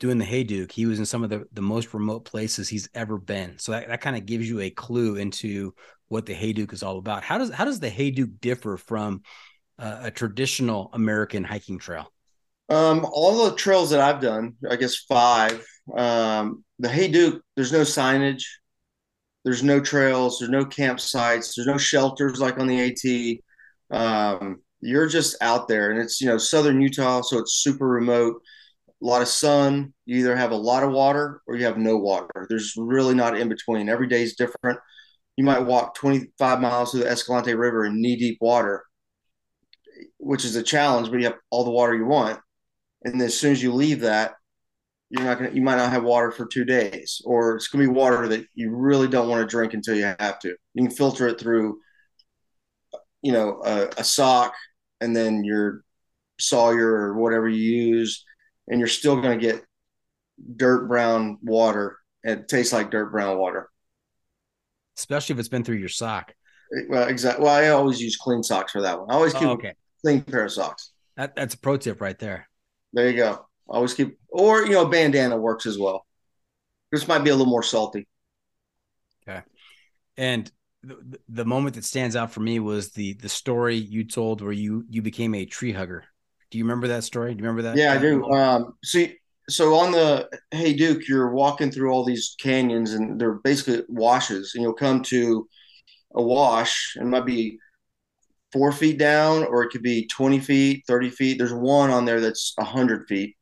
[0.00, 3.16] doing the Hayduke, he was in some of the, the most remote places he's ever
[3.16, 3.58] been.
[3.58, 5.72] So that, that kind of gives you a clue into
[6.08, 7.22] what the Hayduke is all about.
[7.22, 9.22] How does how does the Hayduke differ from
[9.78, 12.12] uh, a traditional American hiking trail?
[12.68, 15.64] Um, all the trails that I've done, I guess five.
[15.96, 18.42] Um, the Hayduke, there's no signage.
[19.44, 20.38] There's no trails.
[20.38, 21.54] There's no campsites.
[21.54, 23.42] There's no shelters like on the
[23.92, 23.96] AT.
[23.96, 28.40] Um, you're just out there, and it's you know southern Utah, so it's super remote.
[29.02, 29.92] A lot of sun.
[30.06, 32.46] You either have a lot of water or you have no water.
[32.48, 33.88] There's really not in between.
[33.88, 34.78] Every day is different.
[35.36, 38.84] You might walk 25 miles through the Escalante River in knee deep water,
[40.18, 42.38] which is a challenge, but you have all the water you want.
[43.04, 44.34] And then as soon as you leave that,
[45.14, 47.88] you're not gonna you might not have water for two days or it's gonna be
[47.88, 50.48] water that you really don't want to drink until you have to.
[50.74, 51.78] You can filter it through
[53.22, 54.54] you know a, a sock
[55.00, 55.84] and then your
[56.40, 58.24] sawyer or whatever you use
[58.66, 59.64] and you're still going to get
[60.56, 61.98] dirt brown water.
[62.24, 63.68] It tastes like dirt brown water.
[64.96, 66.34] Especially if it's been through your sock.
[66.88, 69.10] Well exactly well i always use clean socks for that one.
[69.10, 69.68] I always oh, keep oh, okay.
[69.68, 70.90] a clean pair of socks.
[71.16, 72.48] That, that's a pro tip right there.
[72.92, 76.06] There you go Always keep, or you know, bandana works as well.
[76.92, 78.06] This might be a little more salty.
[79.26, 79.40] Okay,
[80.16, 80.50] and
[80.82, 84.52] the, the moment that stands out for me was the the story you told where
[84.52, 86.04] you you became a tree hugger.
[86.50, 87.34] Do you remember that story?
[87.34, 87.76] Do you remember that?
[87.76, 88.24] Yeah, I do.
[88.30, 89.16] Um, see,
[89.48, 94.62] so on the Hayduke, you're walking through all these canyons, and they're basically washes, and
[94.62, 95.48] you'll come to
[96.14, 97.58] a wash, and might be
[98.52, 101.38] four feet down, or it could be 20 feet, 30 feet.
[101.38, 103.36] There's one on there that's 100 feet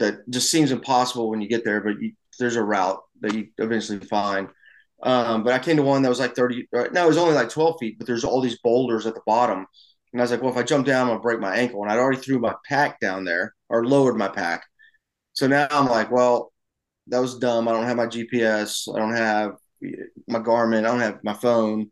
[0.00, 3.48] that just seems impossible when you get there, but you, there's a route that you
[3.58, 4.48] eventually find.
[5.02, 7.34] Um, but I came to one that was like 30, uh, no, it was only
[7.34, 9.66] like 12 feet, but there's all these boulders at the bottom.
[10.12, 11.82] And I was like, well, if I jump down, I'm going to break my ankle.
[11.82, 14.64] And I'd already threw my pack down there or lowered my pack.
[15.32, 16.52] So now I'm like, well,
[17.06, 17.68] that was dumb.
[17.68, 18.88] I don't have my GPS.
[18.92, 19.52] I don't have
[20.28, 20.80] my Garmin.
[20.80, 21.90] I don't have my phone.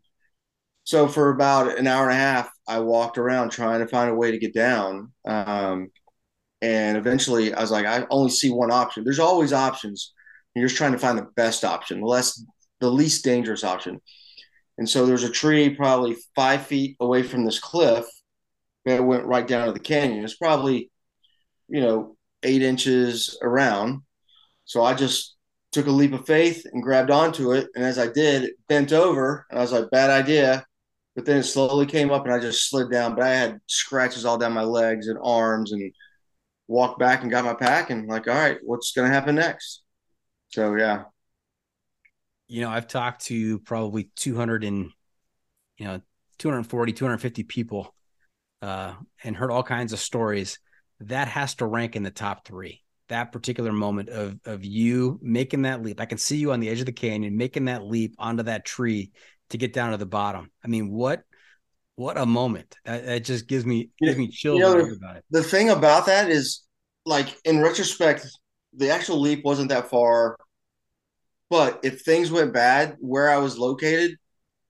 [0.83, 4.15] So for about an hour and a half, I walked around trying to find a
[4.15, 5.11] way to get down.
[5.25, 5.91] Um,
[6.61, 9.03] and eventually I was like, I only see one option.
[9.03, 10.13] There's always options.
[10.55, 12.43] You're just trying to find the best option, the less
[12.79, 14.01] the least dangerous option.
[14.77, 18.05] And so there's a tree probably five feet away from this cliff
[18.85, 20.23] that went right down to the canyon.
[20.23, 20.89] It's probably,
[21.67, 24.01] you know, eight inches around.
[24.65, 25.35] So I just
[25.71, 27.67] took a leap of faith and grabbed onto it.
[27.75, 29.45] And as I did, it bent over.
[29.49, 30.65] And I was like, bad idea.
[31.15, 33.15] But then it slowly came up and I just slid down.
[33.15, 35.91] But I had scratches all down my legs and arms and
[36.69, 39.81] walked back and got my pack and like, all right, what's going to happen next?
[40.49, 41.03] So yeah.
[42.47, 44.91] you know, I've talked to probably 200 and,
[45.77, 46.01] you know,
[46.37, 47.93] 240, 250 people
[48.61, 48.93] uh,
[49.23, 50.59] and heard all kinds of stories.
[51.01, 52.83] That has to rank in the top three.
[53.09, 55.99] That particular moment of of you making that leap.
[55.99, 58.65] I can see you on the edge of the canyon making that leap onto that
[58.65, 59.11] tree
[59.49, 60.51] to get down to the bottom.
[60.63, 61.23] I mean, what
[61.99, 62.77] what a moment!
[62.85, 65.25] That, just gives me gives me chills you know, about it.
[65.31, 66.63] The thing about that is,
[67.05, 68.25] like in retrospect,
[68.73, 70.37] the actual leap wasn't that far.
[71.49, 74.15] But if things went bad where I was located,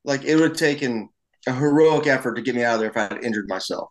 [0.03, 1.09] like it would have taken
[1.45, 3.89] a heroic effort to get me out of there if I had injured myself.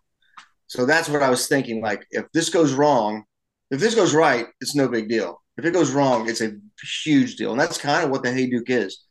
[0.66, 1.80] So that's what I was thinking.
[1.80, 3.22] Like, if this goes wrong,
[3.70, 5.40] if this goes right, it's no big deal.
[5.56, 6.56] If it goes wrong, it's a
[7.04, 7.52] huge deal.
[7.52, 9.04] And that's kind of what the Hayduke is.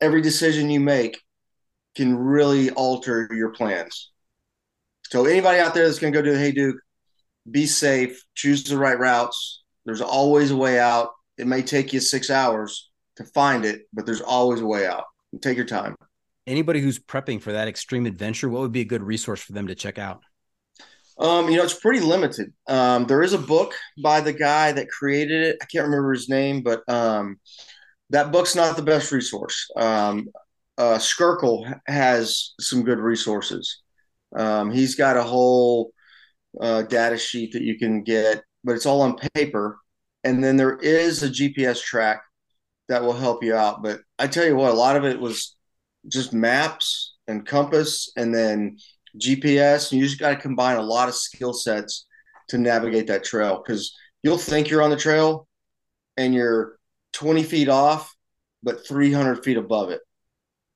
[0.00, 1.20] Every decision you make
[1.94, 4.10] can really alter your plans.
[5.10, 6.78] So anybody out there that's going to go do the Hayduke,
[7.50, 9.62] be safe, choose the right routes.
[9.84, 11.10] There's always a way out.
[11.36, 15.04] It may take you six hours to find it, but there's always a way out.
[15.40, 15.96] Take your time.
[16.46, 19.66] Anybody who's prepping for that extreme adventure, what would be a good resource for them
[19.68, 20.22] to check out?
[21.18, 22.52] Um, you know, it's pretty limited.
[22.68, 25.58] Um, there is a book by the guy that created it.
[25.60, 27.38] I can't remember his name, but um,
[28.10, 29.70] that book's not the best resource.
[29.76, 30.28] Um,
[30.78, 33.82] uh, Skurka has some good resources.
[34.34, 35.92] Um, he's got a whole
[36.60, 39.78] uh, data sheet that you can get, but it's all on paper.
[40.24, 42.22] And then there is a GPS track
[42.88, 43.82] that will help you out.
[43.82, 45.56] But I tell you what, a lot of it was
[46.08, 48.78] just maps and compass and then
[49.18, 49.92] GPS.
[49.92, 52.06] And you just got to combine a lot of skill sets
[52.48, 55.46] to navigate that trail because you'll think you're on the trail
[56.16, 56.76] and you're
[57.12, 58.14] 20 feet off,
[58.62, 60.00] but 300 feet above it.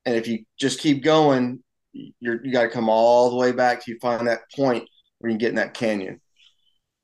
[0.07, 3.83] And if you just keep going, you're, you got to come all the way back
[3.83, 4.87] to you find that point
[5.19, 6.21] where you get in that canyon.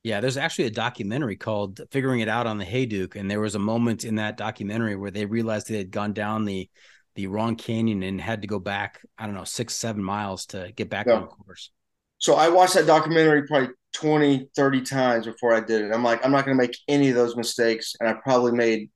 [0.04, 3.18] Yeah, there's actually a documentary called Figuring It Out on the Hayduke.
[3.18, 6.45] And there was a moment in that documentary where they realized they had gone down
[6.45, 6.70] the
[7.16, 10.72] the wrong canyon and had to go back, I don't know, six, seven miles to
[10.76, 11.16] get back yeah.
[11.16, 11.72] on course.
[12.20, 15.93] So I watched that documentary probably 20, 30 times before I did it.
[15.93, 17.93] I'm like, I'm not going to make any of those mistakes.
[17.99, 18.89] And I probably made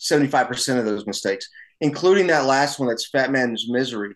[0.00, 1.48] 75% of those mistakes,
[1.80, 4.14] including that last one that's Fat Man's Misery.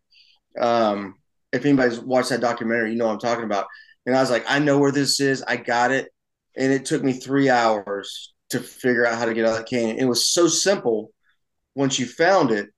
[0.60, 1.16] Um,
[1.52, 3.66] if anybody's watched that documentary, you know what I'm talking about.
[4.06, 5.42] And I was like, I know where this is.
[5.46, 6.08] I got it.
[6.56, 9.68] And it took me three hours to figure out how to get out of that
[9.68, 9.98] canyon.
[9.98, 11.10] It was so simple
[11.74, 12.70] once you found it.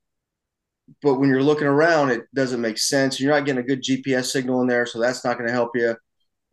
[1.02, 3.18] But when you're looking around, it doesn't make sense.
[3.18, 5.70] You're not getting a good GPS signal in there, so that's not going to help
[5.74, 5.96] you.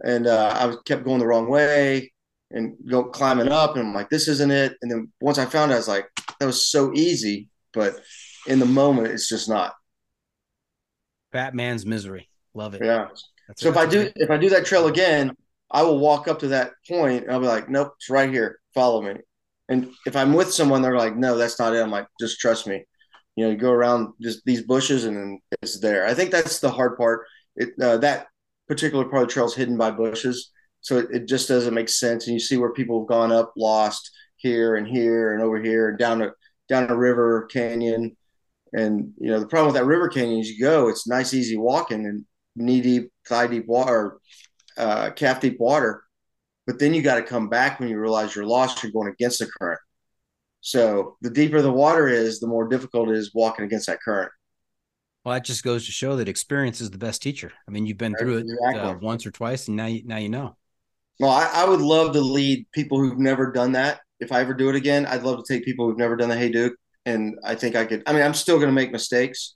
[0.04, 2.12] And uh, I was kept going the wrong way
[2.50, 4.78] and go climbing up, and I'm like, this isn't it.
[4.82, 6.08] And then once I found it, I was like,
[6.40, 8.00] that was so easy, but
[8.48, 9.74] in the moment, it's just not.
[11.32, 12.30] Fat man's misery.
[12.54, 12.82] Love it.
[12.84, 13.08] Yeah.
[13.48, 15.36] That's so if I do if I do that trail again,
[15.70, 18.60] I will walk up to that point and I'll be like, nope, it's right here.
[18.74, 19.16] Follow me.
[19.70, 21.82] And if I'm with someone, they're like, no, that's not it.
[21.82, 22.84] I'm like, just trust me.
[23.36, 26.06] You know, you go around just these bushes and then it's there.
[26.06, 27.26] I think that's the hard part.
[27.56, 28.28] It uh, that
[28.68, 30.52] particular part of the trail is hidden by bushes,
[30.82, 32.28] so it, it just doesn't make sense.
[32.28, 35.90] And you see where people have gone up, lost here and here and over here
[35.90, 36.32] and down a
[36.72, 38.16] down a river canyon.
[38.74, 41.58] And you know the problem with that river canyon is you go, it's nice, easy
[41.58, 44.18] walking, and knee deep, thigh deep water,
[44.78, 46.04] uh, calf deep water.
[46.66, 48.82] But then you got to come back when you realize you're lost.
[48.82, 49.82] You're going against the current.
[50.62, 54.32] So the deeper the water is, the more difficult it is walking against that current.
[55.26, 57.52] Well, that just goes to show that experience is the best teacher.
[57.68, 58.80] I mean, you've been through it exactly.
[58.80, 60.56] uh, once or twice, and now you, now you know.
[61.20, 64.00] Well, I, I, would love to lead people who've never done that.
[64.22, 66.36] If I ever do it again, I'd love to take people who've never done the
[66.36, 68.04] Hayduke, and I think I could.
[68.06, 69.56] I mean, I'm still going to make mistakes,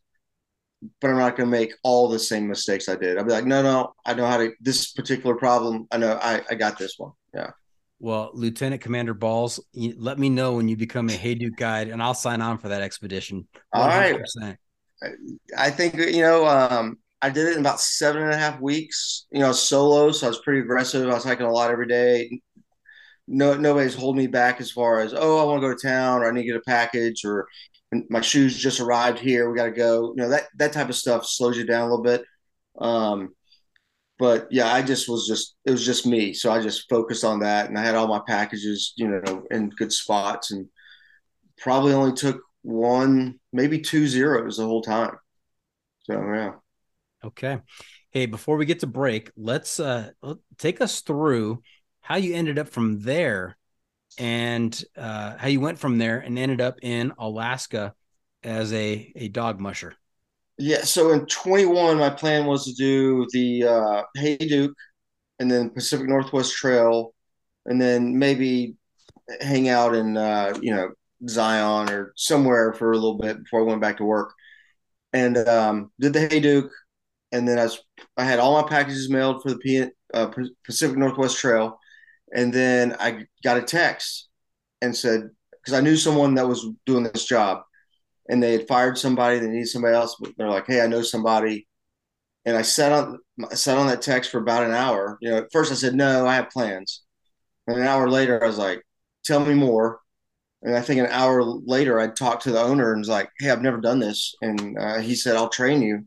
[0.99, 3.18] but I'm not going to make all the same mistakes I did.
[3.18, 4.51] I'll be like, no, no, I know how to.
[4.59, 7.11] This particular problem, I know, I, I got this one.
[7.34, 7.51] Yeah.
[7.99, 12.13] Well, Lieutenant Commander Balls, let me know when you become a Hayduke guide, and I'll
[12.13, 13.47] sign on for that expedition.
[13.74, 13.80] 100%.
[13.82, 14.57] All right.
[15.57, 19.28] I think you know um, I did it in about seven and a half weeks.
[19.32, 21.09] You know, solo, so I was pretty aggressive.
[21.09, 22.41] I was hiking a lot every day.
[23.28, 26.21] No, nobody's holding me back as far as oh, I want to go to town
[26.21, 27.47] or I need to get a package or
[28.09, 29.49] my shoes just arrived here.
[29.49, 30.13] We got to go.
[30.15, 32.23] You know that that type of stuff slows you down a little bit.
[32.80, 33.34] Um,
[34.17, 37.39] but yeah, I just was just it was just me, so I just focused on
[37.39, 40.67] that, and I had all my packages, you know, in good spots, and
[41.57, 45.17] probably only took one, maybe two zeros the whole time.
[46.03, 46.51] So yeah.
[47.23, 47.59] Okay.
[48.11, 50.11] Hey, before we get to break, let's uh
[50.57, 51.61] take us through
[52.05, 53.57] how you ended up from there
[54.19, 57.95] and uh, how you went from there and ended up in Alaska
[58.43, 59.95] as a a dog musher.
[60.59, 64.75] Yeah, so in 21, my plan was to do the uh, Hayduke
[65.39, 67.13] and then Pacific Northwest Trail,
[67.65, 68.75] and then maybe
[69.41, 70.91] hang out in uh, you know
[71.27, 74.31] Zion or somewhere for a little bit before I went back to work,
[75.11, 76.69] and um, did the Hayduke,
[77.31, 77.81] and then I was
[78.15, 80.31] I had all my packages mailed for the P, uh,
[80.63, 81.79] Pacific Northwest Trail,
[82.34, 84.30] and then I got a text
[84.82, 87.61] and said because I knew someone that was doing this job,
[88.30, 91.01] and they had fired somebody, they needed somebody else, but they're like, hey, I know
[91.01, 91.67] somebody.
[92.45, 93.19] And I sat on
[93.51, 95.17] I sat on that text for about an hour.
[95.21, 97.03] You know, at first I said no, I have plans.
[97.67, 98.84] And an hour later, I was like,
[99.23, 99.99] tell me more.
[100.61, 103.49] And I think an hour later, I talked to the owner and was like, hey,
[103.49, 104.36] I've never done this.
[104.41, 106.05] And uh, he said, I'll train you.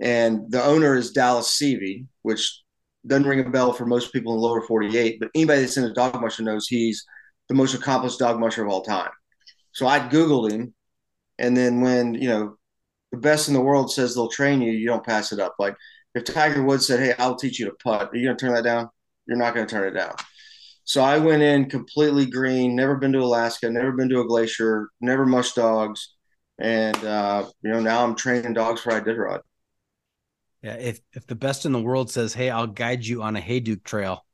[0.00, 2.61] And the owner is Dallas Seavey, which
[3.06, 5.84] doesn't ring a bell for most people in the lower 48, but anybody that's in
[5.84, 7.04] a dog musher knows he's
[7.48, 9.10] the most accomplished dog musher of all time.
[9.72, 10.74] So I Googled him.
[11.38, 12.56] And then when, you know,
[13.10, 15.54] the best in the world says they'll train you, you don't pass it up.
[15.58, 15.76] Like
[16.14, 18.54] if Tiger Woods said, Hey, I'll teach you to putt, are you going to turn
[18.54, 18.88] that down?
[19.26, 20.14] You're not going to turn it down.
[20.84, 24.88] So I went in completely green, never been to Alaska, never been to a glacier,
[25.00, 26.14] never mushed dogs.
[26.58, 29.40] And, uh, you know, now I'm training dogs for Iditarod.
[30.62, 30.74] Yeah.
[30.74, 33.82] If, if the best in the world says, Hey, I'll guide you on a Hayduke
[33.82, 34.24] trail,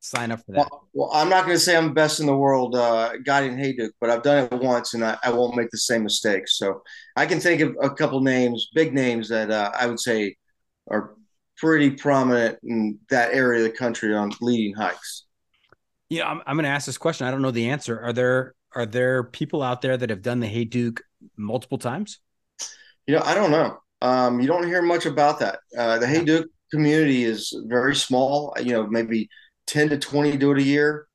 [0.00, 0.68] sign up for that.
[0.70, 3.92] Well, well I'm not going to say I'm best in the world uh, guiding Hayduke,
[4.00, 6.58] but I've done it once and I, I, won't make the same mistakes.
[6.58, 6.82] So
[7.16, 10.36] I can think of a couple names, big names that uh, I would say
[10.90, 11.14] are
[11.56, 15.24] pretty prominent in that area of the country on leading hikes.
[16.08, 17.26] Yeah, I'm, I'm going to ask this question.
[17.26, 17.98] I don't know the answer.
[18.00, 21.00] Are there are there people out there that have done the Hayduke
[21.36, 22.18] multiple times?
[23.06, 23.81] You know, I don't know.
[24.02, 25.60] Um, you don't hear much about that.
[25.78, 28.54] Uh, the Hayduke community is very small.
[28.60, 29.30] You know, maybe
[29.68, 31.08] ten to twenty do it a year.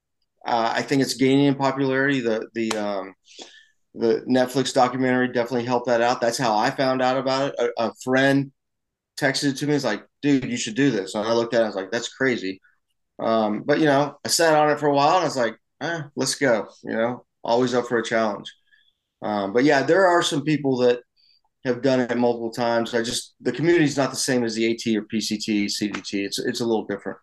[0.48, 2.22] Uh, I think it's gaining in popularity.
[2.22, 3.16] The the um,
[3.96, 6.22] the Netflix documentary definitely helped that out.
[6.22, 7.74] That's how I found out about it.
[7.78, 8.52] A, a friend
[9.20, 9.76] texted it to me.
[9.76, 11.66] It's like, "Dude, you should do this." And I looked at it.
[11.66, 12.62] I was like, "That's crazy."
[13.20, 15.58] Um, but you know, I sat on it for a while and I was like,
[15.82, 16.68] eh, let's go.
[16.84, 18.54] You know, always up for a challenge.
[19.22, 21.02] Um, but yeah, there are some people that
[21.66, 22.94] have done it multiple times.
[22.94, 26.26] I just the community is not the same as the AT or PCT, CDT.
[26.26, 27.18] It's it's a little different.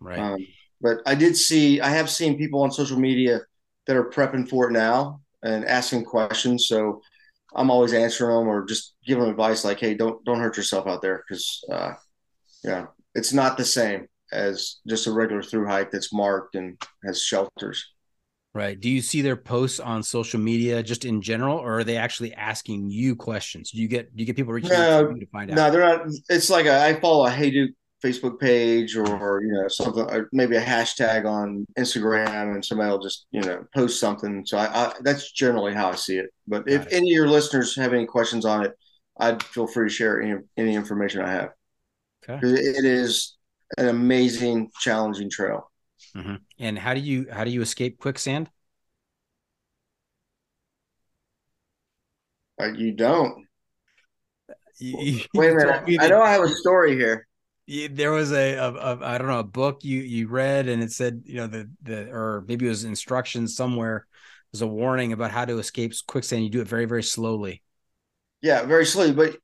[0.00, 0.18] Right.
[0.18, 0.46] Um,
[0.80, 3.40] but I did see I have seen people on social media
[3.86, 6.68] that are prepping for it now and asking questions.
[6.68, 7.00] So
[7.54, 10.86] I'm always answering them or just giving them advice like, hey, don't don't hurt yourself
[10.86, 11.92] out there because uh,
[12.64, 17.22] yeah, it's not the same as just a regular through hike that's marked and has
[17.22, 17.92] shelters.
[18.54, 18.80] Right.
[18.80, 22.34] Do you see their posts on social media just in general, or are they actually
[22.34, 23.70] asking you questions?
[23.70, 25.56] Do you get do you get people reaching no, out to, to find out?
[25.56, 26.06] No, they're not.
[26.28, 30.56] It's like a, I follow a Hayduke Facebook page or you know something, or maybe
[30.56, 34.44] a hashtag on Instagram, and somebody will just you know post something.
[34.46, 36.30] So I, I that's generally how I see it.
[36.46, 36.92] But Got if it.
[36.94, 38.72] any of your listeners have any questions on it,
[39.18, 41.50] I'd feel free to share any any information I have.
[42.28, 42.46] Okay.
[42.46, 43.36] It is
[43.76, 45.67] an amazing, challenging trail.
[46.18, 46.34] Mm-hmm.
[46.58, 48.50] And how do you how do you escape quicksand?
[52.60, 53.46] Uh, you don't.
[54.80, 56.00] You, you, Wait a minute.
[56.00, 57.26] I know I have a story here.
[57.66, 60.82] You, there was a, a, a I don't know a book you you read and
[60.82, 64.06] it said you know the the or maybe it was instructions somewhere.
[64.52, 66.42] There's a warning about how to escape quicksand.
[66.42, 67.62] You do it very very slowly.
[68.42, 69.12] Yeah, very slowly.
[69.12, 69.36] But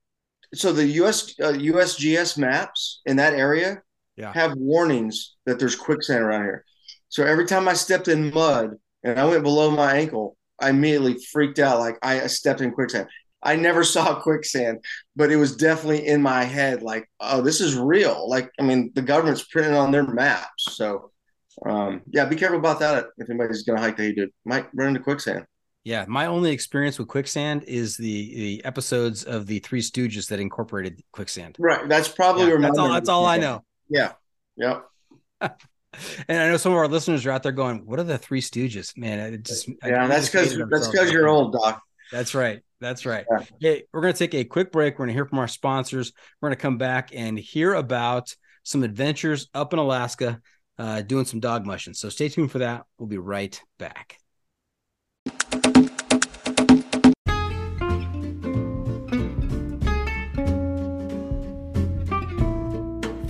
[0.54, 3.82] so the US uh, USGS maps in that area
[4.16, 4.32] yeah.
[4.32, 6.64] have warnings that there's quicksand around here.
[7.08, 11.16] So every time I stepped in mud and I went below my ankle, I immediately
[11.32, 13.08] freaked out like I stepped in quicksand.
[13.42, 14.84] I never saw quicksand,
[15.14, 18.28] but it was definitely in my head like, oh, this is real.
[18.28, 20.64] Like, I mean, the government's printing on their maps.
[20.70, 21.10] So,
[21.64, 24.32] um, yeah, be careful about that if anybody's going to hike the Hayduke.
[24.44, 25.46] Might run into quicksand.
[25.84, 30.40] Yeah, my only experience with quicksand is the the episodes of the Three Stooges that
[30.40, 31.56] incorporated quicksand.
[31.58, 32.90] Right, that's probably yeah, that's all.
[32.90, 33.62] That's all I know.
[33.88, 34.12] Yeah.
[34.56, 34.84] Yep.
[35.40, 35.52] and
[36.28, 38.96] I know some of our listeners are out there going, "What are the Three Stooges?"
[38.96, 41.82] Man, it just yeah, that's because that's because you're old, Doc.
[42.12, 42.62] That's right.
[42.80, 43.24] That's right.
[43.30, 43.44] Yeah.
[43.60, 44.94] Hey, we're going to take a quick break.
[44.94, 46.12] We're going to hear from our sponsors.
[46.40, 50.40] We're going to come back and hear about some adventures up in Alaska,
[50.78, 51.94] uh, doing some dog mushing.
[51.94, 52.84] So stay tuned for that.
[52.98, 54.18] We'll be right back.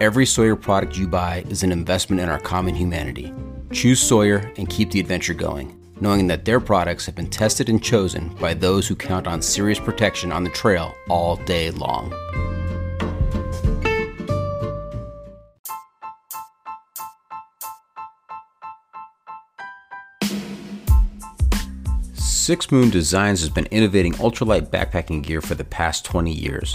[0.00, 3.32] Every Sawyer product you buy is an investment in our common humanity.
[3.70, 5.80] Choose Sawyer and keep the adventure going.
[6.00, 9.78] knowing that their products have been tested and chosen by those who count on serious
[9.78, 12.12] protection on the trail all day long.
[22.14, 26.74] Six Moon Designs has been innovating ultralight backpacking gear for the past 20 years.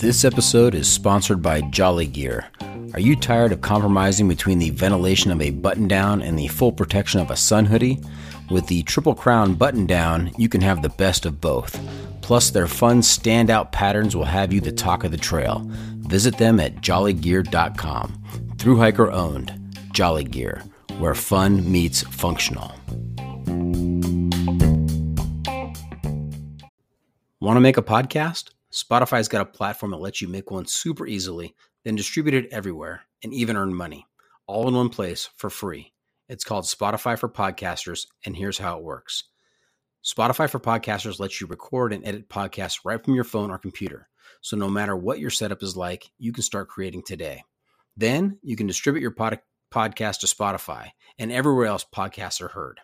[0.00, 2.46] This episode is sponsored by Jolly Gear.
[2.94, 6.72] Are you tired of compromising between the ventilation of a button down and the full
[6.72, 8.00] protection of a sun hoodie?
[8.50, 11.78] With the Triple Crown button down, you can have the best of both.
[12.22, 15.66] Plus, their fun standout patterns will have you the talk of the trail.
[15.98, 18.22] Visit them at jollygear.com.
[18.56, 19.52] Through hiker owned,
[19.92, 20.62] Jolly Gear,
[20.98, 22.74] where fun meets functional.
[27.38, 28.48] Want to make a podcast?
[28.72, 31.54] Spotify's got a platform that lets you make one super easily,
[31.84, 34.06] then distribute it everywhere and even earn money,
[34.46, 35.92] all in one place for free.
[36.28, 39.24] It's called Spotify for Podcasters, and here's how it works
[40.04, 44.08] Spotify for Podcasters lets you record and edit podcasts right from your phone or computer.
[44.40, 47.42] So no matter what your setup is like, you can start creating today.
[47.96, 49.40] Then you can distribute your pod-
[49.72, 52.80] podcast to Spotify and everywhere else podcasts are heard.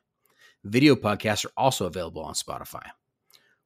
[0.65, 2.83] Video podcasts are also available on Spotify.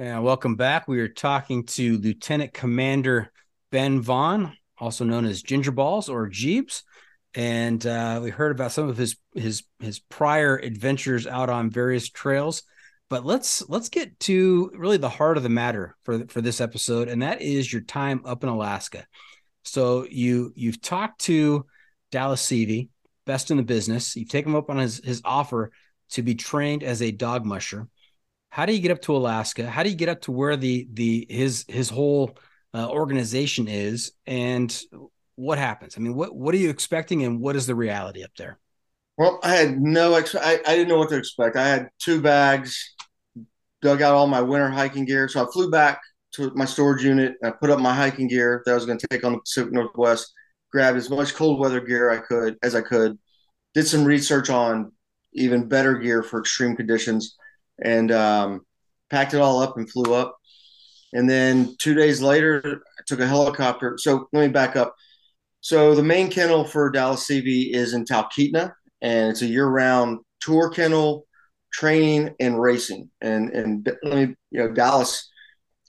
[0.00, 0.86] And welcome back.
[0.86, 3.32] We are talking to Lieutenant Commander
[3.72, 6.84] Ben Vaughan, also known as Ginger Ballz or Jeeps.
[7.34, 12.08] And uh, we heard about some of his his his prior adventures out on various
[12.10, 12.62] trails.
[13.10, 17.08] But let's let's get to really the heart of the matter for for this episode,
[17.08, 19.04] and that is your time up in Alaska.
[19.64, 21.66] So you you've talked to
[22.12, 22.88] Dallas Seavey,
[23.26, 24.14] best in the business.
[24.14, 25.72] You've taken him up on his his offer
[26.10, 27.88] to be trained as a dog musher
[28.50, 29.68] how do you get up to Alaska?
[29.68, 32.36] How do you get up to where the the his his whole
[32.74, 34.76] uh, organization is, and
[35.36, 35.96] what happens?
[35.96, 38.58] I mean, what what are you expecting, and what is the reality up there?
[39.16, 41.56] Well, I had no ex- I, I didn't know what to expect.
[41.56, 42.94] I had two bags,
[43.82, 46.00] dug out all my winter hiking gear, so I flew back
[46.34, 47.34] to my storage unit.
[47.44, 49.72] I put up my hiking gear that I was going to take on the Pacific
[49.72, 50.32] Northwest.
[50.70, 53.18] Grabbed as much cold weather gear I could as I could.
[53.74, 54.92] Did some research on
[55.32, 57.36] even better gear for extreme conditions
[57.82, 58.66] and um,
[59.10, 60.36] packed it all up and flew up.
[61.12, 63.96] And then two days later, I took a helicopter.
[63.98, 64.94] So let me back up.
[65.60, 70.70] So the main kennel for Dallas Seavey is in Talkeetna, and it's a year-round tour
[70.70, 71.26] kennel,
[71.72, 73.10] training and racing.
[73.20, 75.28] And and let me, you know, Dallas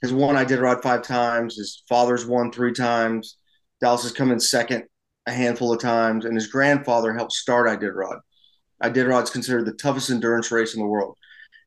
[0.02, 1.56] has won Iditarod five times.
[1.56, 3.36] His father's won three times.
[3.80, 4.84] Dallas has come in second
[5.26, 8.20] a handful of times, and his grandfather helped start Iditarod.
[8.82, 11.16] Iditarod is considered the toughest endurance race in the world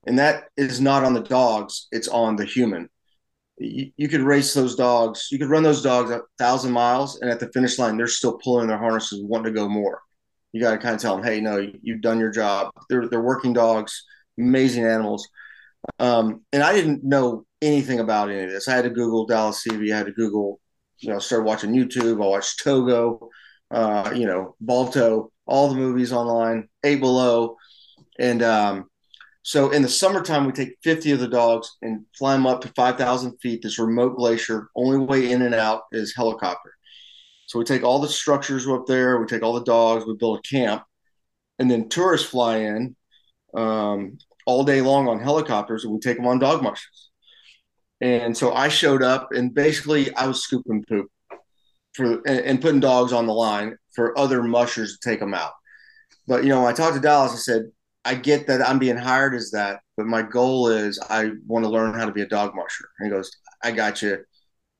[0.06, 2.90] and that is not on the dogs; it's on the human.
[3.58, 5.28] You, you could race those dogs.
[5.32, 8.38] You could run those dogs a thousand miles, and at the finish line, they're still
[8.38, 10.02] pulling their harnesses, wanting to go more.
[10.52, 13.22] You got to kind of tell them, "Hey, no, you've done your job." They're they're
[13.22, 14.04] working dogs,
[14.38, 15.28] amazing animals.
[16.00, 18.68] Um, and I didn't know anything about any of this.
[18.68, 19.94] I had to Google Dallas Seavey.
[19.94, 20.60] I had to Google,
[21.00, 22.24] you know, started watching YouTube.
[22.24, 23.30] I watched Togo,
[23.72, 27.58] uh, you know, Balto, all the movies online, Eight Below,
[28.20, 28.90] and um,
[29.44, 32.70] so in the summertime, we take 50 of the dogs and fly them up to
[32.70, 34.70] 5,000 feet, this remote glacier.
[34.74, 36.74] Only way in and out is helicopter.
[37.48, 40.40] So we take all the structures up there, we take all the dogs, we build
[40.40, 40.84] a camp,
[41.60, 42.96] and then tourists fly in
[43.54, 47.10] um, all day long on helicopters, and we take them on dog mushes.
[48.00, 51.08] And so I showed up, and basically I was scooping poop
[51.94, 55.52] for and, and putting dogs on the line for other mushers to take them out.
[56.28, 57.64] But you know, I talked to Dallas, I said,
[58.06, 61.72] I get that I'm being hired as that, but my goal is I want to
[61.72, 62.86] learn how to be a dog musher.
[63.00, 63.32] And he goes,
[63.64, 64.24] I got you.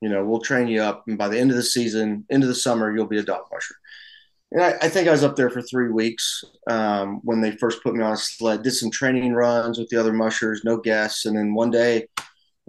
[0.00, 2.48] You know, we'll train you up, and by the end of the season, end of
[2.50, 3.74] the summer, you'll be a dog musher.
[4.52, 7.82] and I, I, think I was up there for three weeks um, when they first
[7.82, 8.62] put me on a sled.
[8.62, 12.06] Did some training runs with the other mushers, no guests, and then one day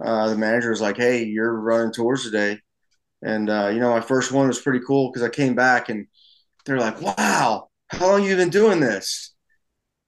[0.01, 2.61] uh, the manager was like, "Hey, you're running tours today,"
[3.21, 6.07] and uh, you know my first one was pretty cool because I came back and
[6.65, 9.34] they're like, "Wow, how long you been doing this?"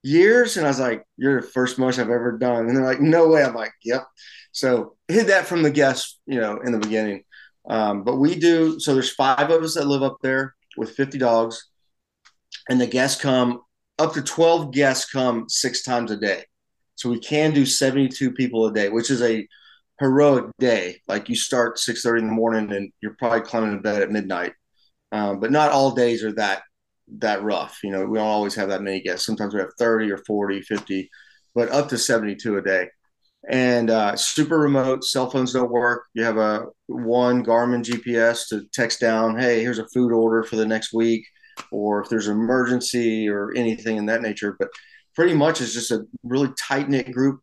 [0.07, 3.01] Years, and I was like, "You're the first mush I've ever done," and they're like,
[3.01, 4.05] "No way!" I'm like, "Yep."
[4.51, 7.23] So hid that from the guests, you know, in the beginning.
[7.69, 8.79] Um, but we do.
[8.79, 11.69] So there's five of us that live up there with 50 dogs,
[12.69, 13.61] and the guests come
[13.99, 16.45] up to 12 guests come six times a day.
[16.95, 19.47] So we can do 72 people a day, which is a
[19.99, 21.01] heroic day.
[21.07, 24.53] Like you start 6:30 in the morning and you're probably climbing to bed at midnight.
[25.11, 26.63] Um, but not all days are that
[27.19, 27.79] that rough.
[27.83, 29.25] You know, we don't always have that many guests.
[29.25, 31.09] Sometimes we have 30 or 40, 50,
[31.55, 32.89] but up to 72 a day.
[33.49, 36.03] And uh, super remote, cell phones don't work.
[36.13, 40.57] You have a one Garmin GPS to text down, hey, here's a food order for
[40.57, 41.25] the next week,
[41.71, 44.57] or if there's an emergency or anything in that nature.
[44.59, 44.69] But
[45.15, 47.39] pretty much it's just a really tight knit group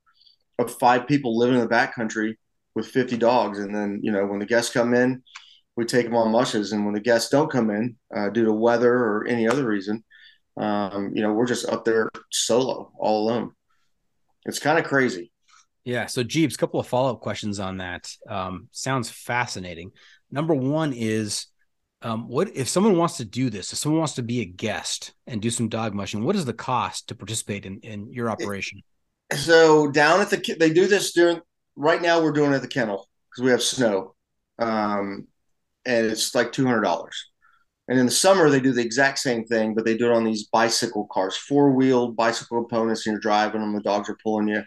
[0.59, 2.35] of five people living in the backcountry
[2.75, 3.59] with 50 dogs.
[3.59, 5.23] And then, you know, when the guests come in,
[5.77, 6.73] we take them on mushes.
[6.73, 10.05] And when the guests don't come in uh, due to weather or any other reason,
[10.57, 13.53] um, you know, we're just up there solo, all alone.
[14.47, 15.33] It's kind of crazy.
[15.85, 16.07] Yeah.
[16.07, 18.11] So, Jeeps, a couple of follow up questions on that.
[18.29, 19.93] Um, sounds fascinating.
[20.31, 21.47] Number one is,
[22.03, 23.73] um, what if someone wants to do this?
[23.73, 26.53] If someone wants to be a guest and do some dog mushing, what is the
[26.53, 28.83] cost to participate in, in your operation?
[29.33, 31.41] So down at the they do this during
[31.77, 34.15] right now we're doing it at the kennel because we have snow,
[34.59, 35.27] um,
[35.87, 37.31] and it's like two hundred dollars.
[37.89, 40.25] And in the summer they do the exact same thing, but they do it on
[40.25, 43.75] these bicycle cars, four wheeled bicycle components, and you're driving them.
[43.75, 44.63] The dogs are pulling you.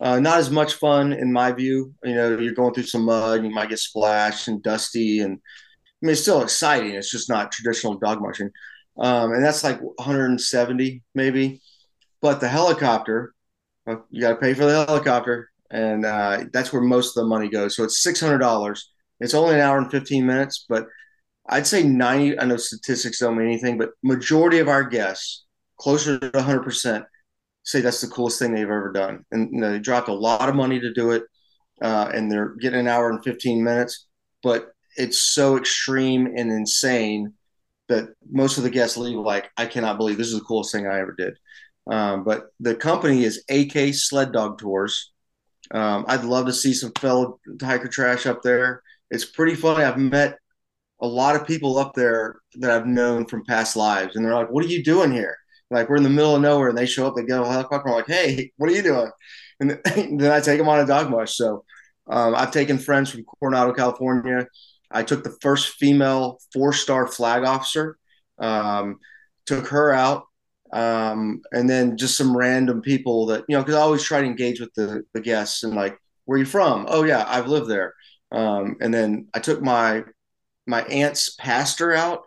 [0.00, 1.94] Uh, not as much fun in my view.
[2.04, 6.06] You know, you're going through some mud, you might get splashed and dusty, and I
[6.06, 6.92] mean it's still exciting.
[6.92, 8.50] It's just not traditional dog mushing,
[8.98, 11.62] um, and that's like 170 maybe.
[12.22, 13.34] But the helicopter,
[13.86, 17.28] uh, you got to pay for the helicopter and uh, that's where most of the
[17.28, 17.76] money goes.
[17.76, 18.90] So it's six hundred dollars.
[19.20, 20.86] It's only an hour and fifteen minutes, but
[21.48, 22.38] I'd say ninety.
[22.38, 25.44] I know statistics don't mean anything, but majority of our guests,
[25.78, 27.04] closer to one hundred percent,
[27.64, 30.48] say that's the coolest thing they've ever done, and you know, they dropped a lot
[30.48, 31.24] of money to do it,
[31.80, 34.06] uh, and they're getting an hour and fifteen minutes,
[34.42, 37.34] but it's so extreme and insane
[37.88, 40.86] that most of the guests leave like, I cannot believe this is the coolest thing
[40.86, 41.38] I ever did.
[41.88, 45.12] Um, but the company is AK Sled Dog Tours.
[45.70, 48.82] Um, I'd love to see some fellow hiker trash up there.
[49.10, 49.84] It's pretty funny.
[49.84, 50.38] I've met
[51.00, 54.50] a lot of people up there that I've known from past lives, and they're like,
[54.50, 55.36] "What are you doing here?"
[55.70, 57.14] Like we're in the middle of nowhere, and they show up.
[57.16, 57.88] They a helicopter.
[57.88, 59.10] I'm like, "Hey, what are you doing?"
[59.60, 61.34] And then I take them on a dog mush.
[61.36, 61.64] So
[62.08, 64.46] um, I've taken friends from Coronado, California.
[64.90, 67.98] I took the first female four-star flag officer.
[68.38, 68.98] Um,
[69.46, 70.24] took her out
[70.72, 74.26] um, and then just some random people that you know because I always try to
[74.26, 76.86] engage with the the guests and like where are you from?
[76.88, 77.94] Oh yeah, I've lived there.
[78.32, 80.04] Um, and then I took my
[80.66, 82.22] my aunt's pastor out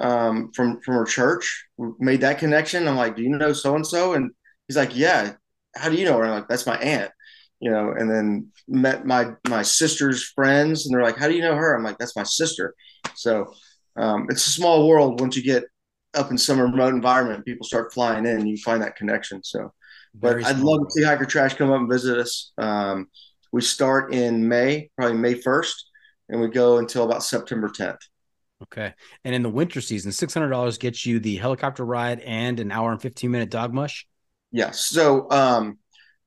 [0.00, 1.66] um, from from her church.
[1.98, 2.88] Made that connection.
[2.88, 4.14] I'm like, do you know so and so?
[4.14, 4.30] And
[4.68, 5.34] he's like, yeah.
[5.74, 6.24] How do you know her?
[6.24, 7.10] I'm like, that's my aunt.
[7.60, 11.42] You know, and then met my my sister's friends, and they're like, how do you
[11.42, 11.74] know her?
[11.74, 12.74] I'm like, that's my sister.
[13.14, 13.54] So
[13.96, 15.64] um, it's a small world once you get
[16.14, 19.42] up in some remote environment, people start flying in, you find that connection.
[19.42, 19.72] So,
[20.14, 22.52] but I'd love to see Hiker Trash come up and visit us.
[22.58, 23.08] Um,
[23.52, 25.74] we start in May, probably May 1st,
[26.30, 27.98] and we go until about September 10th.
[28.62, 28.94] Okay.
[29.24, 33.02] And in the winter season, $600 gets you the helicopter ride and an hour and
[33.02, 34.06] 15 minute dog mush.
[34.50, 34.80] Yes.
[34.86, 35.78] So, um,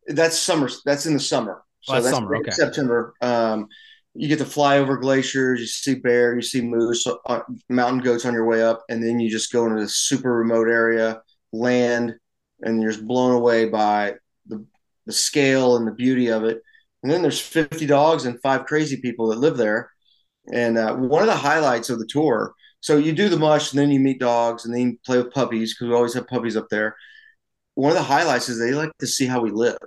[0.07, 0.69] that's summer.
[0.85, 1.63] That's in the summer.
[1.81, 2.35] So oh, that's, that's summer.
[2.37, 2.51] Okay.
[2.51, 3.13] September.
[3.21, 3.67] Um,
[4.13, 8.25] you get to fly over glaciers, you see bear, you see moose, uh, mountain goats
[8.25, 11.21] on your way up, and then you just go into this super remote area,
[11.51, 12.15] land,
[12.61, 14.13] and you're just blown away by
[14.47, 14.65] the,
[15.05, 16.61] the scale and the beauty of it.
[17.05, 19.91] And then there's 50 dogs and five crazy people that live there.
[20.51, 23.79] And uh, one of the highlights of the tour, so you do the mush, and
[23.79, 26.57] then you meet dogs, and then you play with puppies because we always have puppies
[26.57, 26.95] up there.
[27.75, 29.77] One of the highlights is they like to see how we live.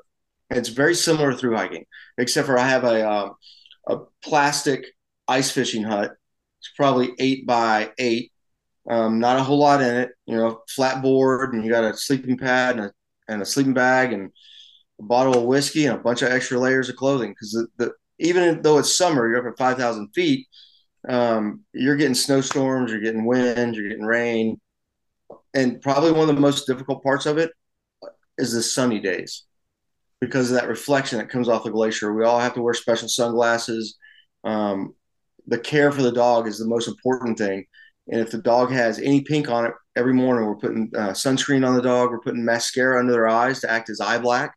[0.48, 1.86] And it's very similar through hiking,
[2.18, 3.34] except for I have a um,
[3.88, 4.86] a plastic
[5.26, 6.12] ice fishing hut.
[6.60, 8.30] It's probably eight by eight.
[8.88, 11.96] Um, not a whole lot in it, you know, flat board, and you got a
[11.96, 12.92] sleeping pad and a,
[13.26, 14.30] and a sleeping bag and
[15.01, 17.30] a bottle of whiskey and a bunch of extra layers of clothing.
[17.30, 17.68] Because
[18.18, 20.46] even though it's summer, you're up at 5,000 feet,
[21.09, 24.61] um, you're getting snowstorms, you're getting wind, you're getting rain.
[25.55, 27.51] And probably one of the most difficult parts of it
[28.36, 29.44] is the sunny days
[30.20, 32.12] because of that reflection that comes off the glacier.
[32.12, 33.96] We all have to wear special sunglasses.
[34.44, 34.94] Um,
[35.46, 37.64] the care for the dog is the most important thing.
[38.09, 41.66] And if the dog has any pink on it every morning we're putting uh, sunscreen
[41.66, 42.11] on the dog.
[42.11, 44.55] We're putting mascara under their eyes to act as eye black.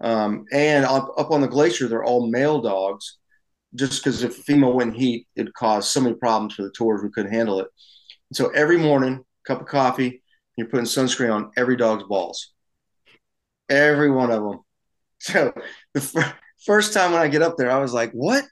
[0.00, 3.18] Um, and up, up on the glacier, they're all male dogs.
[3.74, 7.02] Just because if a female went heat, it'd cause so many problems for the tours,
[7.02, 7.68] we couldn't handle it.
[8.30, 10.22] And so every morning, cup of coffee,
[10.56, 12.52] you're putting sunscreen on every dog's balls,
[13.68, 14.60] every one of them.
[15.22, 15.52] So
[15.92, 16.34] the f-
[16.64, 18.42] first time when I get up there, I was like, "What?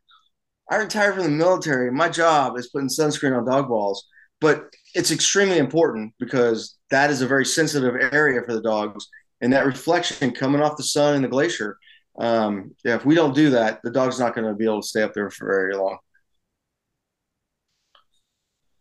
[0.71, 1.91] I retired from the military.
[1.91, 4.07] My job is putting sunscreen on dog balls."
[4.39, 9.09] But it's extremely important because that is a very sensitive area for the dogs,
[9.41, 11.79] and that reflection coming off the sun and the glacier.
[12.19, 14.87] Um, yeah, if we don't do that, the dog's not going to be able to
[14.89, 15.99] stay up there for very long.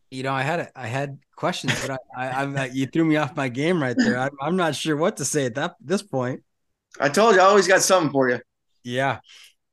[0.09, 3.17] You know, I had a, I had questions, but I, I, I, you threw me
[3.17, 4.17] off my game right there.
[4.17, 6.43] I, I'm not sure what to say at that this point.
[6.99, 8.39] I told you, I always got something for you.
[8.83, 9.19] Yeah.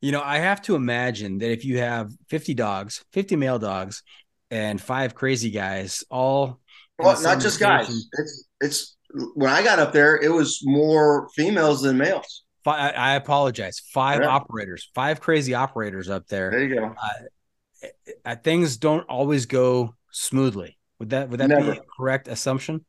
[0.01, 4.03] You know, I have to imagine that if you have 50 dogs, 50 male dogs,
[4.51, 6.61] and five crazy guys, all
[6.99, 7.89] well, not just guys.
[8.13, 8.94] It's it's
[9.35, 12.43] when I got up there, it was more females than males.
[12.67, 13.81] I apologize.
[13.93, 14.29] Five yeah.
[14.29, 16.51] operators, five crazy operators up there.
[16.51, 16.95] There you go.
[17.03, 17.89] Uh,
[18.25, 20.79] uh things don't always go smoothly.
[20.99, 21.73] Would that would that Never.
[21.73, 22.85] be a correct assumption?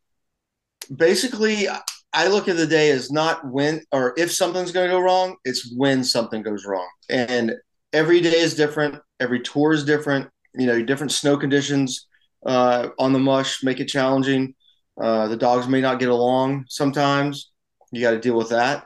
[0.96, 1.68] Basically,
[2.14, 5.36] I look at the day as not when or if something's going to go wrong,
[5.44, 6.88] it's when something goes wrong.
[7.10, 7.54] And
[7.92, 9.02] every day is different.
[9.20, 10.30] Every tour is different.
[10.54, 12.08] You know, different snow conditions
[12.46, 14.56] uh, on the mush make it challenging.
[15.02, 17.52] Uh, the dogs may not get along sometimes.
[17.92, 18.86] You got to deal with that.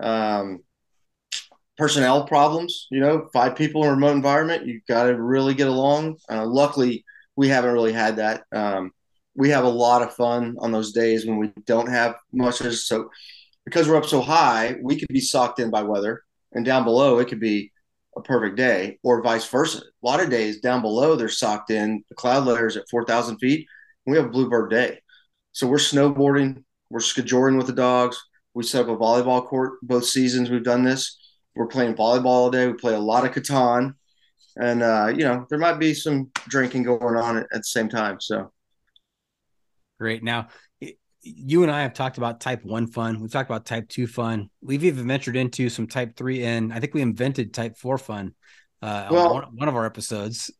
[0.00, 0.60] Um,
[1.76, 5.68] personnel problems, you know, five people in a remote environment, you got to really get
[5.68, 6.16] along.
[6.30, 7.04] Uh, luckily,
[7.36, 8.44] we haven't really had that.
[8.52, 8.92] Um,
[9.34, 12.86] we have a lot of fun on those days when we don't have mushes.
[12.86, 13.10] So
[13.64, 16.22] because we're up so high, we could be socked in by weather,
[16.52, 17.72] and down below it could be
[18.16, 19.78] a perfect day, or vice versa.
[19.78, 22.04] A lot of days down below they're socked in.
[22.08, 23.66] The cloud layers at four thousand feet.
[24.06, 25.00] we have a bluebird day,
[25.52, 28.20] so we're snowboarding, we're skijoring with the dogs.
[28.54, 30.50] We set up a volleyball court both seasons.
[30.50, 31.18] We've done this.
[31.54, 32.66] We're playing volleyball all day.
[32.66, 33.94] We play a lot of Catan,
[34.56, 37.88] and uh, you know there might be some drinking going on at, at the same
[37.88, 38.20] time.
[38.20, 38.52] So
[40.02, 40.24] Great.
[40.24, 40.48] Now,
[41.20, 43.20] you and I have talked about type one fun.
[43.20, 44.50] We've talked about type two fun.
[44.60, 48.34] We've even ventured into some type three, and I think we invented type four fun.
[48.82, 50.50] Uh, well, on one, of our episodes.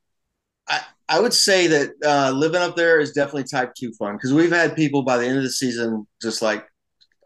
[0.69, 0.81] I,
[1.13, 4.51] I would say that uh, living up there is definitely type two fun because we've
[4.51, 6.67] had people by the end of the season just like,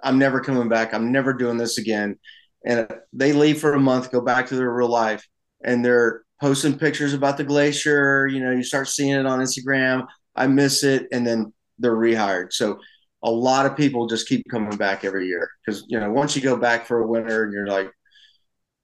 [0.02, 0.92] I'm never coming back.
[0.92, 2.18] I'm never doing this again.
[2.64, 5.24] And they leave for a month, go back to their real life,
[5.62, 8.26] and they're posting pictures about the glacier.
[8.26, 10.08] You know, you start seeing it on Instagram.
[10.34, 11.06] I miss it.
[11.12, 12.52] And then they're rehired.
[12.52, 12.80] So
[13.22, 16.42] a lot of people just keep coming back every year because you know once you
[16.42, 17.92] go back for a winter and you're like,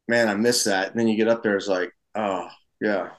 [0.07, 0.93] man, I miss that.
[0.93, 2.47] And then you get up there, it's like, oh
[2.81, 3.11] yeah.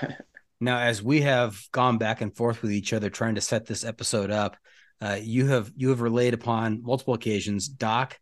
[0.60, 3.84] now, as we have gone back and forth with each other trying to set this
[3.84, 4.56] episode up,
[5.00, 8.18] uh, you have you have relayed upon multiple occasions, Doc.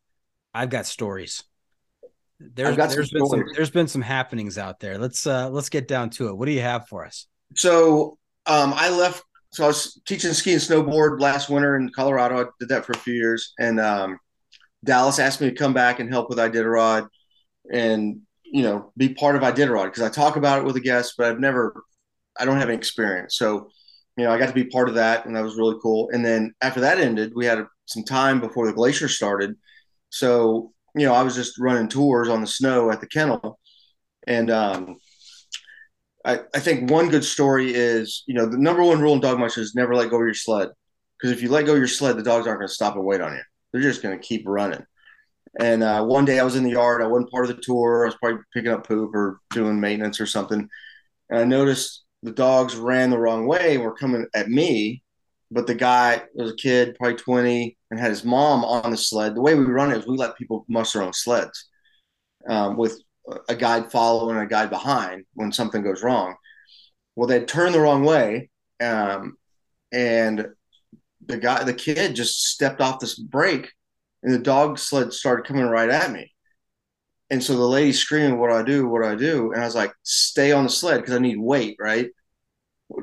[0.52, 1.42] I've got stories.
[2.38, 4.98] There's, there's been some there's been some happenings out there.
[4.98, 6.36] Let's uh let's get down to it.
[6.36, 7.26] What do you have for us?
[7.54, 12.42] So um, I left so I was teaching ski and snowboard last winter in Colorado.
[12.42, 14.18] I did that for a few years, and um,
[14.84, 17.08] Dallas asked me to come back and help with Iditarod,
[17.72, 21.14] and you know, be part of Iditarod because I talk about it with a guest,
[21.16, 21.82] but I've never,
[22.38, 23.36] I don't have any experience.
[23.36, 23.70] So,
[24.16, 26.08] you know, I got to be part of that, and that was really cool.
[26.12, 29.54] And then after that ended, we had some time before the glacier started,
[30.10, 33.58] so you know, I was just running tours on the snow at the kennel,
[34.26, 34.96] and um,
[36.26, 39.38] I, I think one good story is, you know, the number one rule in dog
[39.38, 40.70] mush is never let go of your sled.
[41.16, 43.04] Because if you let go of your sled, the dogs aren't going to stop and
[43.04, 43.42] wait on you.
[43.72, 44.84] They're just going to keep running.
[45.58, 47.00] And uh, one day I was in the yard.
[47.00, 48.04] I wasn't part of the tour.
[48.04, 50.68] I was probably picking up poop or doing maintenance or something.
[51.30, 55.00] And I noticed the dogs ran the wrong way and were coming at me.
[55.52, 59.36] But the guy was a kid, probably 20, and had his mom on the sled.
[59.36, 61.68] The way we run it is we let people mush their own sleds
[62.48, 63.00] um, with
[63.48, 66.34] a guide following a guide behind when something goes wrong.
[67.14, 68.50] Well, they turned the wrong way,
[68.80, 69.36] um,
[69.92, 70.48] and
[71.24, 73.70] the guy, the kid, just stepped off this brake,
[74.24, 76.32] and the dog sled started coming right at me.
[77.30, 78.88] And so the lady screaming, "What do I do?
[78.88, 81.38] What do I do?" And I was like, "Stay on the sled because I need
[81.38, 82.10] weight, right?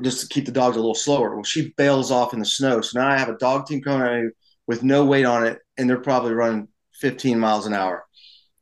[0.02, 2.80] Just to keep the dogs a little slower." Well, she bails off in the snow,
[2.80, 4.30] so now I have a dog team coming at me
[4.66, 6.68] with no weight on it, and they're probably running
[7.00, 8.04] 15 miles an hour.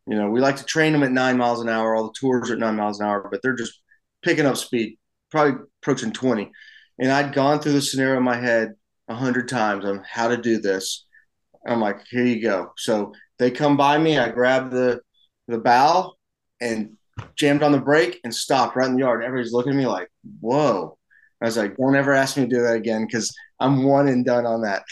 [0.07, 1.95] You know, we like to train them at nine miles an hour.
[1.95, 3.81] All the tours are at nine miles an hour, but they're just
[4.23, 4.99] picking up speed,
[5.31, 6.51] probably approaching 20.
[6.99, 8.75] And I'd gone through the scenario in my head
[9.09, 11.07] a hundred times on how to do this.
[11.67, 12.73] I'm like, here you go.
[12.77, 14.19] So they come by me.
[14.19, 15.01] I grab the
[15.49, 16.13] the bow
[16.61, 16.97] and
[17.37, 19.23] jammed on the brake and stopped right in the yard.
[19.25, 20.09] Everybody's looking at me like,
[20.41, 20.97] whoa.
[21.41, 24.25] I was like, don't ever ask me to do that again because I'm one and
[24.25, 24.85] done on that.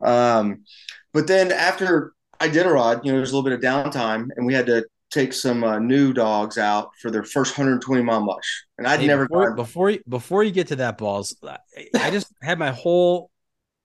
[0.00, 0.64] Um,
[1.12, 4.64] but then after Iditarod, you know, there's a little bit of downtime, and we had
[4.66, 8.64] to take some uh, new dogs out for their first 120 mile mush.
[8.78, 11.36] And I'd Hey, never before, gone- before you- before you get to that balls.
[11.42, 11.58] I-
[11.94, 13.30] I just had my whole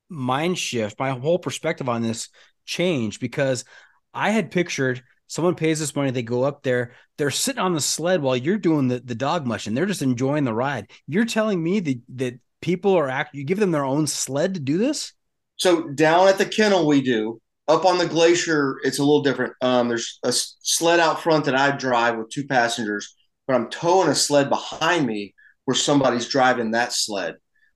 [0.08, 2.30] mind shift, my whole perspective on this
[2.66, 3.66] change because
[4.14, 7.82] I had pictured someone pays this money, they go up there, they're sitting on the
[7.82, 10.92] sled while you're doing the, the dog mush and they're just enjoying the ride.
[11.08, 14.60] You're telling me that that people are act you give them their own sled to
[14.60, 15.14] do this?
[15.58, 17.40] So down at the kennel, we do.
[17.68, 19.54] Up on the glacier, it's a little different.
[19.62, 23.16] Um, there's a sled out front that I drive with two passengers,
[23.48, 25.34] but I'm towing a sled behind me
[25.66, 27.36] where somebody's driving that sled.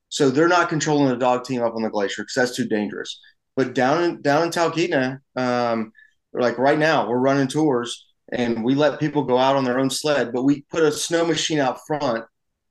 [0.10, 3.20] So they're not controlling the dog team up on the glacier because that's too dangerous.
[3.56, 5.92] But down in down in Talkeetna, um,
[6.34, 9.90] like right now, we're running tours and we let people go out on their own
[9.90, 12.26] sled, but we put a snow machine out front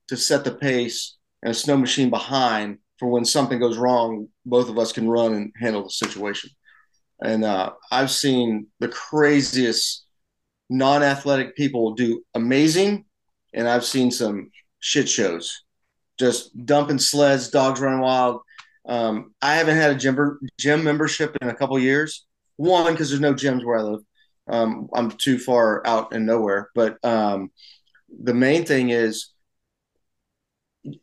[0.09, 4.69] to set the pace and a snow machine behind for when something goes wrong, both
[4.69, 6.51] of us can run and handle the situation.
[7.21, 10.05] And uh, I've seen the craziest
[10.71, 13.05] non-athletic people do amazing,
[13.55, 14.51] and I've seen some
[14.81, 15.63] shit shows,
[16.19, 18.41] just dumping sleds, dogs running wild.
[18.87, 22.27] Um, I haven't had a gym, gym membership in a couple years.
[22.59, 24.01] One, because there's no gyms where I live.
[24.49, 26.71] Um, I'm too far out and nowhere.
[26.75, 27.51] But um,
[28.23, 29.33] the main thing is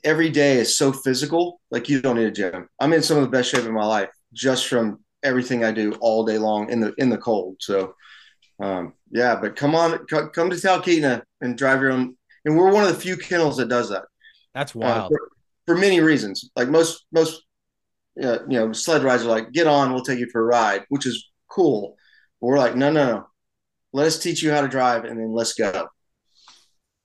[0.03, 1.60] every day is so physical.
[1.72, 2.68] Like you don't need a gym.
[2.80, 5.93] I'm in some of the best shape of my life just from everything I do
[6.01, 7.58] all day long in the in the cold.
[7.60, 7.95] So
[8.60, 12.16] um, yeah, but come on, c- come to Talkeetna and drive your own.
[12.45, 14.03] And we're one of the few kennels that does that
[14.53, 15.10] That's uh, wild.
[15.10, 15.30] for,
[15.68, 16.49] for many reasons.
[16.56, 17.43] Like most most
[18.22, 20.86] uh, you know sled rides are like, get on, we'll take you for a ride,
[20.89, 21.95] which is cool.
[22.41, 23.28] But we're like, no, no, no.
[23.93, 25.88] Let us teach you how to drive, and then let's go.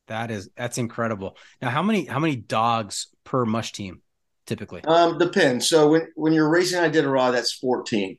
[0.09, 1.36] That is that's incredible.
[1.62, 4.03] Now, how many how many dogs per mush team
[4.44, 4.82] typically?
[4.84, 5.68] Um, depends.
[5.68, 8.18] So when when you're racing Iditarod, that's 14.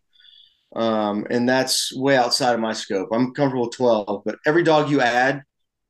[0.73, 3.09] Um, and that's way outside of my scope.
[3.11, 5.43] I'm comfortable with 12, but every dog you add,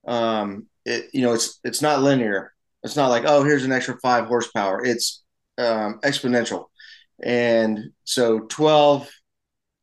[0.07, 2.51] um, it, you know, it's it's not linear.
[2.83, 4.83] It's not like, oh, here's an extra five horsepower.
[4.83, 5.23] It's
[5.59, 6.65] um, exponential.
[7.21, 9.07] And so 12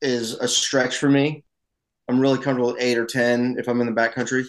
[0.01, 1.44] is a stretch for me.
[2.09, 4.44] I'm really comfortable with eight or 10 if I'm in the backcountry.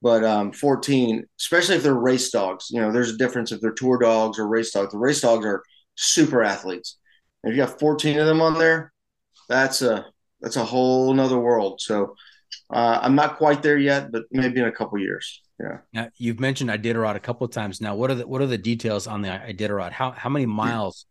[0.00, 3.72] But um, 14, especially if they're race dogs, you know, there's a difference if they're
[3.72, 4.92] tour dogs or race dogs.
[4.92, 5.62] The race dogs are
[5.96, 6.98] super athletes.
[7.42, 8.92] And If you have 14 of them on there,
[9.48, 10.06] that's a
[10.40, 11.80] that's a whole nother world.
[11.80, 12.14] So
[12.72, 15.42] uh, I'm not quite there yet, but maybe in a couple years.
[15.58, 15.78] Yeah.
[15.92, 17.96] Now, you've mentioned Iditarod a couple of times now.
[17.96, 19.90] What are the what are the details on the Iditarod?
[19.90, 21.06] How how many miles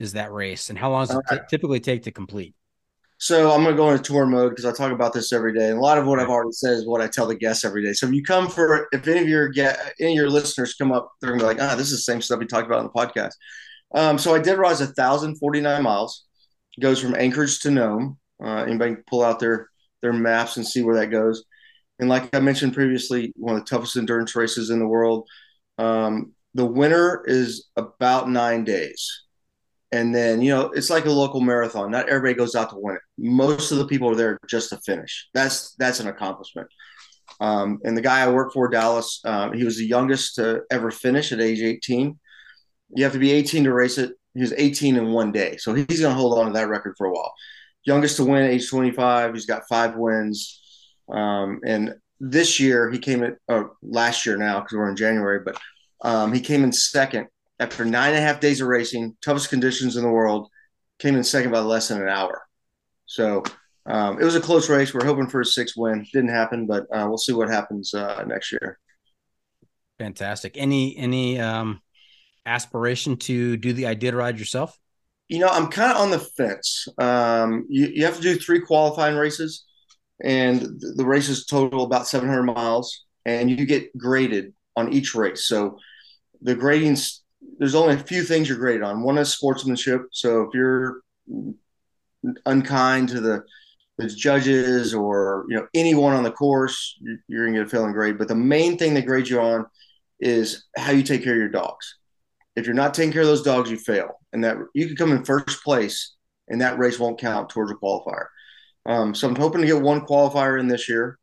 [0.00, 2.56] is that race, and how long does it Uh, t- typically take to complete?
[3.24, 5.70] So I'm going to go into tour mode because I talk about this every day.
[5.70, 7.82] And a lot of what I've already said is what I tell the guests every
[7.82, 7.94] day.
[7.94, 10.92] So if you come for, if any of your get any of your listeners come
[10.92, 12.84] up, they're gonna be like, ah, this is the same stuff we talked about on
[12.84, 13.32] the podcast.
[13.94, 16.26] Um, so Iditarod's a thousand forty nine miles.
[16.76, 18.18] It goes from Anchorage to Nome.
[18.44, 19.70] Uh, anybody can pull out their
[20.02, 21.44] their maps and see where that goes.
[22.00, 25.26] And like I mentioned previously, one of the toughest endurance races in the world.
[25.78, 29.23] Um, the winner is about nine days.
[29.92, 31.90] And then, you know, it's like a local marathon.
[31.90, 33.02] Not everybody goes out to win it.
[33.16, 35.28] Most of the people are there just to finish.
[35.34, 36.68] That's that's an accomplishment.
[37.40, 40.90] Um, and the guy I work for, Dallas, um, he was the youngest to ever
[40.90, 42.18] finish at age 18.
[42.96, 44.12] You have to be 18 to race it.
[44.34, 46.94] He was 18 in one day, so he's going to hold on to that record
[46.98, 47.32] for a while.
[47.84, 49.34] Youngest to win, age 25.
[49.34, 50.60] He's got five wins.
[51.12, 55.40] Um, and this year he came in, or last year now because we're in January,
[55.44, 55.56] but
[56.02, 57.28] um, he came in second
[57.58, 60.48] after nine and a half days of racing, toughest conditions in the world,
[60.98, 62.42] came in second by less than an hour.
[63.06, 63.42] So
[63.86, 64.94] um, it was a close race.
[64.94, 66.06] We're hoping for a six win.
[66.12, 68.78] Didn't happen, but uh, we'll see what happens uh, next year.
[69.98, 70.56] Fantastic.
[70.56, 71.80] Any any um
[72.46, 74.78] aspiration to do the Iditarod yourself?
[75.28, 76.86] You know, I'm kind of on the fence.
[76.98, 79.64] Um, you, you have to do three qualifying races,
[80.22, 85.46] and the, the races total about 700 miles, and you get graded on each race.
[85.46, 85.78] So
[86.42, 87.20] the gradings,
[87.58, 89.02] there's only a few things you're graded on.
[89.02, 90.02] One is sportsmanship.
[90.12, 91.00] So if you're
[92.46, 93.44] unkind to the
[93.98, 97.92] the judges or you know anyone on the course, you- you're gonna get a failing
[97.92, 98.18] grade.
[98.18, 99.66] But the main thing they grade you on
[100.18, 101.96] is how you take care of your dogs.
[102.56, 105.12] If you're not taking care of those dogs, you fail, and that you could come
[105.12, 106.14] in first place,
[106.48, 108.26] and that race won't count towards a qualifier.
[108.86, 111.18] Um, so I'm hoping to get one qualifier in this year,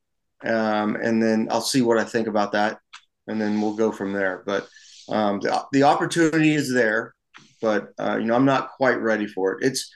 [0.45, 2.79] um, and then I'll see what I think about that,
[3.27, 4.43] and then we'll go from there.
[4.45, 4.67] But
[5.09, 7.13] um, the the opportunity is there,
[7.61, 9.65] but uh, you know I'm not quite ready for it.
[9.65, 9.91] It's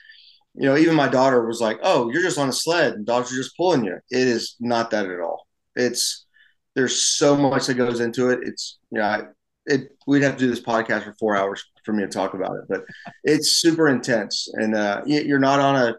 [0.56, 3.32] you know, even my daughter was like, "Oh, you're just on a sled, and dogs
[3.32, 5.46] are just pulling you." It is not that at all.
[5.74, 6.26] It's
[6.74, 8.40] there's so much that goes into it.
[8.42, 9.22] It's you know, I,
[9.66, 12.56] it we'd have to do this podcast for four hours for me to talk about
[12.56, 12.84] it, but
[13.22, 15.94] it's super intense, and uh, you're not on a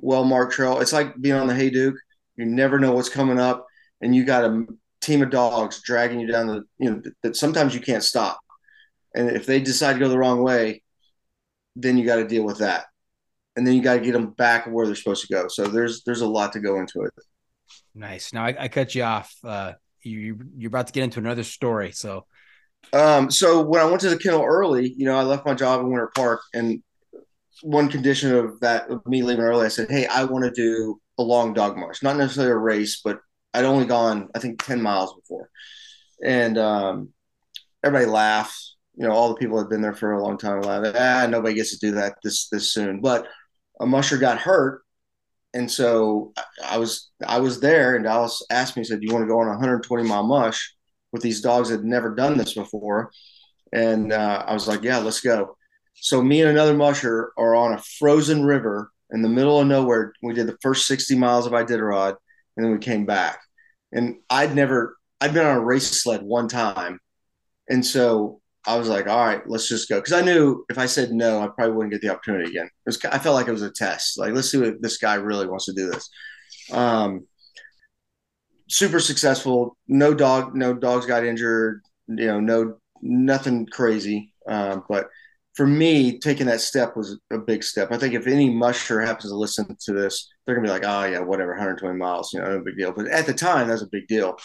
[0.00, 0.80] well marked trail.
[0.80, 1.96] It's like being on the Hayduke.
[2.36, 3.66] You never know what's coming up,
[4.00, 4.64] and you got a
[5.02, 8.40] team of dogs dragging you down the you know that sometimes you can't stop,
[9.14, 10.82] and if they decide to go the wrong way,
[11.76, 12.86] then you got to deal with that,
[13.56, 15.48] and then you got to get them back where they're supposed to go.
[15.48, 17.12] So there's there's a lot to go into it.
[17.94, 18.32] Nice.
[18.32, 19.34] Now I, I cut you off.
[19.44, 22.26] Uh, you you're about to get into another story, so.
[22.92, 25.80] Um, so when I went to the kennel early, you know, I left my job
[25.80, 26.82] in Winter Park, and
[27.62, 31.00] one condition of that of me leaving early, I said, "Hey, I want to do
[31.18, 33.18] a long dog march, not necessarily a race, but
[33.52, 35.50] I'd only gone, I think, ten miles before."
[36.24, 37.08] And um,
[37.84, 38.74] everybody laughed.
[38.98, 40.96] You know, all the people had been there for a long time laughed.
[40.98, 43.00] Ah, nobody gets to do that this this soon.
[43.00, 43.28] But
[43.80, 44.82] a musher got hurt,
[45.54, 46.32] and so
[46.64, 49.38] I was I was there, and Dallas asked me, said, "Do "You want to go
[49.38, 50.74] on a 120 mile mush
[51.12, 53.12] with these dogs that had never done this before?"
[53.72, 55.56] And uh, I was like, "Yeah, let's go."
[55.94, 60.12] So me and another musher are on a frozen river in the middle of nowhere.
[60.22, 62.16] We did the first 60 miles of Iditarod,
[62.56, 63.40] and then we came back.
[63.92, 67.00] And I'd never, I'd been on a race sled one time.
[67.68, 70.00] And so I was like, all right, let's just go.
[70.00, 72.68] Cause I knew if I said no, I probably wouldn't get the opportunity again.
[72.84, 74.18] Was, I felt like it was a test.
[74.18, 76.10] Like, let's see what this guy really wants to do this.
[76.70, 77.26] Um,
[78.68, 79.76] super successful.
[79.88, 84.34] No dog, no dogs got injured, you know, no, nothing crazy.
[84.46, 85.08] Um, but
[85.54, 87.90] for me, taking that step was a big step.
[87.90, 91.04] I think if any musher happens to listen to this, they're gonna be like, "Oh
[91.04, 93.88] yeah, whatever, 120 miles, you know, no big deal." But at the time, that's a
[93.88, 94.36] big deal.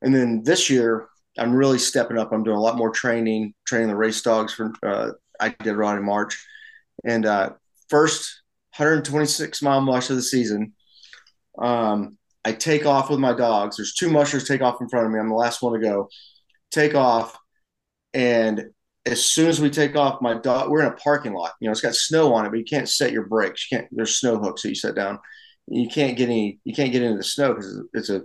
[0.00, 1.08] And then this year,
[1.38, 2.32] I'm really stepping up.
[2.32, 4.72] I'm doing a lot more training, training the race dogs for.
[4.82, 6.46] Uh, I did run in March,
[7.04, 7.50] and uh,
[7.88, 8.42] first
[8.76, 10.74] 126 mile mush of the season.
[11.58, 13.76] Um, I take off with my dogs.
[13.76, 15.18] There's two mushers take off in front of me.
[15.18, 16.08] I'm the last one to go.
[16.70, 17.36] Take off,
[18.12, 18.66] and
[19.06, 21.52] as soon as we take off, my dog, we're in a parking lot.
[21.60, 23.66] You know, it's got snow on it, but you can't set your brakes.
[23.70, 23.88] You can't.
[23.92, 25.18] There's snow hooks that you set down.
[25.66, 26.60] You can't get any.
[26.64, 28.22] You can't get into the snow because it's a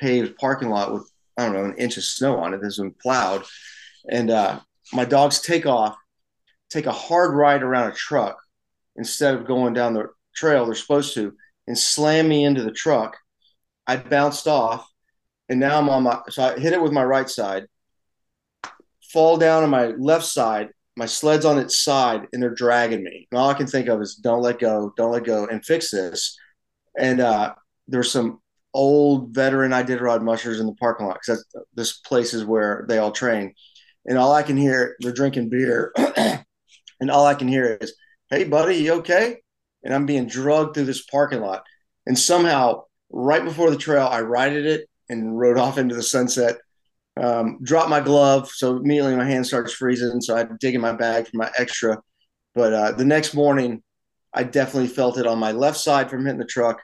[0.00, 2.94] paved parking lot with I don't know an inch of snow on it that's been
[3.00, 3.44] plowed.
[4.10, 4.60] And uh,
[4.92, 5.96] my dogs take off,
[6.70, 8.38] take a hard ride around a truck
[8.96, 11.34] instead of going down the trail they're supposed to,
[11.66, 13.16] and slam me into the truck.
[13.86, 14.86] I bounced off,
[15.48, 16.20] and now I'm on my.
[16.28, 17.66] So I hit it with my right side
[19.12, 20.70] fall down on my left side.
[20.96, 23.28] My sled's on its side and they're dragging me.
[23.30, 25.90] And all I can think of is don't let go, don't let go, and fix
[25.90, 26.36] this.
[26.98, 27.54] And uh,
[27.88, 28.40] there's some
[28.74, 31.44] old veteran Iditarod mushers in the parking lot because
[31.74, 33.54] this place is where they all train.
[34.06, 37.94] And all I can hear, they're drinking beer, and all I can hear is,
[38.30, 39.40] "Hey, buddy, you okay?"
[39.84, 41.64] And I'm being drugged through this parking lot.
[42.06, 46.56] And somehow, right before the trail, I righted it and rode off into the sunset
[47.16, 50.20] um, dropped my glove, so immediately my hand starts freezing.
[50.20, 52.00] So I had to dig in my bag for my extra.
[52.54, 53.82] But uh, the next morning,
[54.32, 56.80] I definitely felt it on my left side from hitting the truck,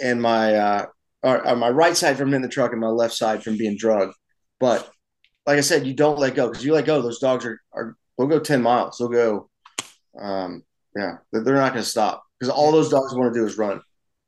[0.00, 0.86] and, my uh,
[1.22, 3.76] or, or, my right side from in the truck, and my left side from being
[3.76, 4.14] drugged.
[4.60, 4.88] But
[5.46, 7.96] like I said, you don't let go because you let go, those dogs are, are
[8.16, 8.98] they'll go ten miles.
[8.98, 9.50] They'll go,
[10.18, 10.62] um,
[10.96, 13.80] yeah, they're not going to stop because all those dogs want to do is run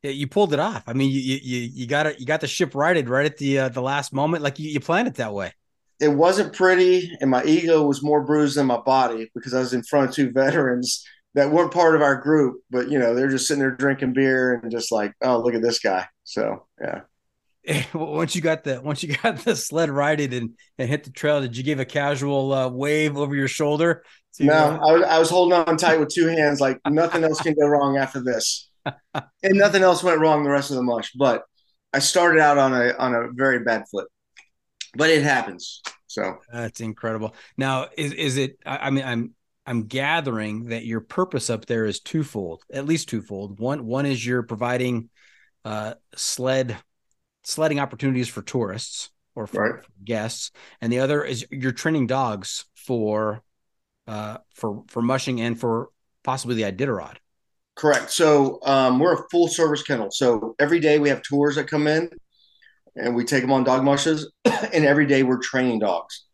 [0.03, 0.85] you pulled it off.
[0.87, 2.20] I mean, you you you got it.
[2.20, 4.43] You got the ship righted right at the uh, the last moment.
[4.43, 5.53] Like you, you planned it that way.
[6.01, 9.74] It wasn't pretty, and my ego was more bruised than my body because I was
[9.74, 11.05] in front of two veterans
[11.39, 12.62] that weren't part of our group.
[12.70, 15.62] But you know, they're just sitting there drinking beer and just like, oh, look at
[15.62, 16.06] this guy.
[16.24, 17.02] So yeah.
[17.93, 21.40] Once you got the once you got the sled righted and, and hit the trail,
[21.40, 24.05] did you give a casual uh, wave over your shoulder?
[24.40, 27.55] No, I was, I was holding on tight with two hands, like nothing else can
[27.55, 28.69] go wrong after this
[29.15, 31.12] and nothing else went wrong the rest of the mush.
[31.12, 31.44] But
[31.93, 34.09] I started out on a on a very bad foot,
[34.97, 35.82] but it happens.
[36.06, 37.35] So that's incredible.
[37.56, 38.59] Now, is is it?
[38.65, 39.35] I, mean, I'm
[39.69, 43.61] I'm gathering that your purpose up there is twofold, at least twofold.
[43.61, 45.11] One one is you're providing
[45.62, 46.74] uh, sled
[47.45, 49.85] sledding opportunities for tourists or for, right.
[50.03, 53.43] guests, and the other is you're training dogs for
[54.07, 55.90] uh, for for mushing and for
[56.24, 57.16] possibly the Iditarod.
[57.74, 58.11] Correct.
[58.11, 60.11] So um, we're a full service kennel.
[60.11, 62.09] So every day we have tours that come in,
[62.97, 66.24] and we take them on dog mushes, and every day we're training dogs.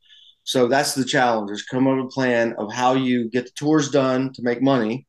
[0.44, 3.52] So that's the challenge: is come up with a plan of how you get the
[3.52, 5.06] tours done to make money,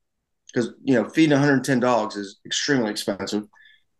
[0.48, 3.44] because you know feeding 110 dogs is extremely expensive.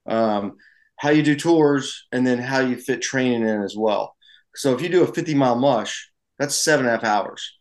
[0.08, 0.58] Um,
[0.98, 4.16] how you do tours, and then how you fit training in as well.
[4.56, 6.10] So if you do a 50 mile mush,
[6.40, 7.58] that's seven and a half hours,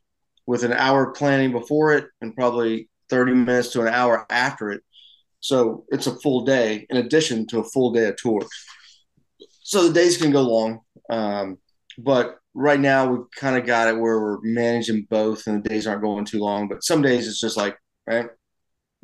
[0.47, 4.83] with an hour planning before it, and probably 30 minutes to an hour after it.
[5.41, 8.49] So it's a full day in addition to a full day of tours.
[9.63, 10.81] So the days can go long.
[11.11, 11.59] Um,
[11.99, 15.87] but right now we've kind of got it where we're managing both, and the days
[15.87, 16.69] aren't going too long.
[16.69, 17.77] But some days it's just like,
[18.07, 18.29] right,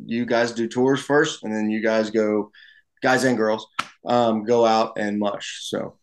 [0.05, 2.51] you guys do tours first, and then you guys go,
[3.03, 3.67] guys and girls,
[4.07, 5.61] um, go out and mush.
[5.62, 5.97] So,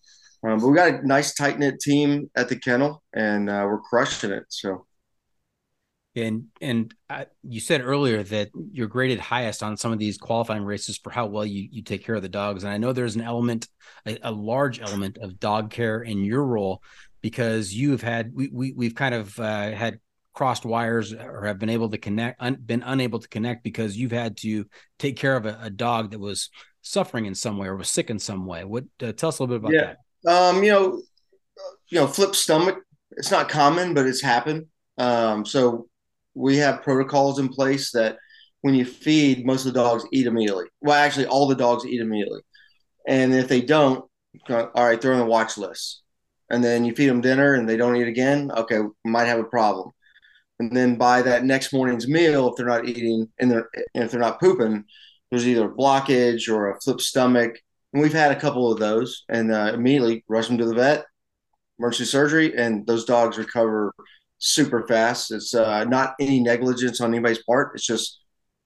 [0.48, 3.82] um, but we got a nice tight knit team at the kennel, and uh, we're
[3.82, 4.46] crushing it.
[4.50, 4.87] So.
[6.18, 10.64] And and I, you said earlier that you're graded highest on some of these qualifying
[10.64, 12.64] races for how well you, you take care of the dogs.
[12.64, 13.68] And I know there's an element,
[14.06, 16.82] a, a large element of dog care in your role
[17.22, 20.00] because you've had we, we we've kind of uh, had
[20.34, 24.12] crossed wires or have been able to connect un, been unable to connect because you've
[24.12, 24.66] had to
[25.00, 26.52] take care of a, a, dog that was
[26.84, 28.64] suffering in some way or was sick in some way.
[28.64, 29.96] What uh, tell us a little bit about yeah.
[30.24, 30.32] that?
[30.32, 31.02] Um, you know,
[31.90, 32.78] you know, flip stomach.
[33.12, 34.68] It's not common, but it's happened.
[34.98, 35.88] Um, so
[36.38, 38.18] we have protocols in place that
[38.62, 40.66] when you feed, most of the dogs eat immediately.
[40.82, 42.42] Well, actually, all the dogs eat immediately.
[43.08, 44.06] And if they don't,
[44.50, 46.02] all right, they're on the watch list.
[46.50, 49.46] And then you feed them dinner and they don't eat again, okay, might have a
[49.46, 49.92] problem.
[50.60, 54.12] And then by that next morning's meal, if they're not eating and, they're, and if
[54.12, 54.86] they're not pooping,
[55.30, 57.60] there's either a blockage or a flip stomach.
[57.94, 61.06] And we've had a couple of those and uh, immediately rush them to the vet,
[61.80, 63.94] emergency surgery, and those dogs recover
[64.40, 65.32] super fast.
[65.32, 67.72] It's uh, not any negligence on anybody's part.
[67.76, 68.20] It's just,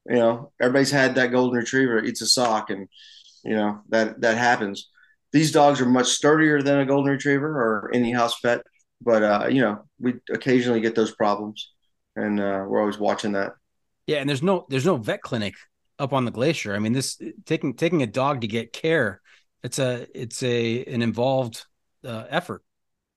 [0.08, 2.88] you know, everybody's had that golden retriever eats a sock, and
[3.44, 4.90] you know that that happens.
[5.32, 8.62] These dogs are much sturdier than a golden retriever or any house pet,
[9.02, 11.72] but uh, you know we occasionally get those problems,
[12.16, 13.54] and uh, we're always watching that.
[14.08, 15.56] Yeah, and there's no there's no vet clinic
[16.00, 16.76] up on the glacier.
[16.76, 19.22] I mean, this taking taking a dog to get care,
[19.64, 21.66] it's a it's a an involved
[22.04, 22.64] uh, effort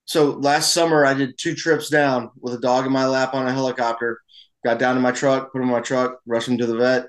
[0.05, 3.47] so last summer I did two trips down with a dog in my lap on
[3.47, 4.21] a helicopter.
[4.63, 7.07] Got down to my truck, put him in my truck, rushed him to the vet.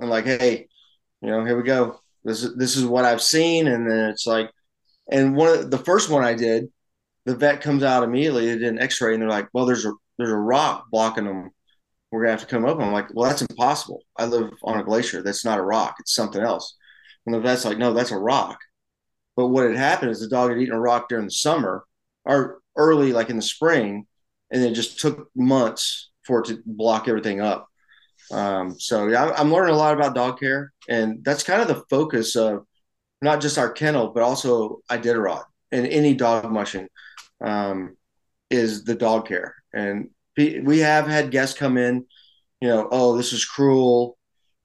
[0.00, 0.68] I'm like, hey,
[1.20, 2.00] you know, here we go.
[2.24, 4.50] This is this is what I've seen, and then it's like,
[5.10, 6.70] and one of the first one I did,
[7.24, 8.46] the vet comes out immediately.
[8.46, 11.50] They did an X-ray, and they're like, well, there's a there's a rock blocking them.
[12.10, 12.78] We're gonna have to come up.
[12.78, 14.02] I'm like, well, that's impossible.
[14.16, 15.22] I live on a glacier.
[15.22, 15.96] That's not a rock.
[15.98, 16.76] It's something else.
[17.26, 18.58] And the vet's like, no, that's a rock.
[19.36, 21.84] But what had happened is the dog had eaten a rock during the summer
[22.24, 24.06] or early, like in the spring,
[24.50, 27.68] and it just took months for it to block everything up.
[28.30, 31.82] Um, so yeah, I'm learning a lot about dog care, and that's kind of the
[31.90, 32.64] focus of
[33.20, 36.88] not just our kennel, but also Iditarod and any dog mushing
[37.42, 37.96] um,
[38.50, 39.54] is the dog care.
[39.72, 42.06] And we have had guests come in,
[42.60, 44.18] you know, oh, this is cruel.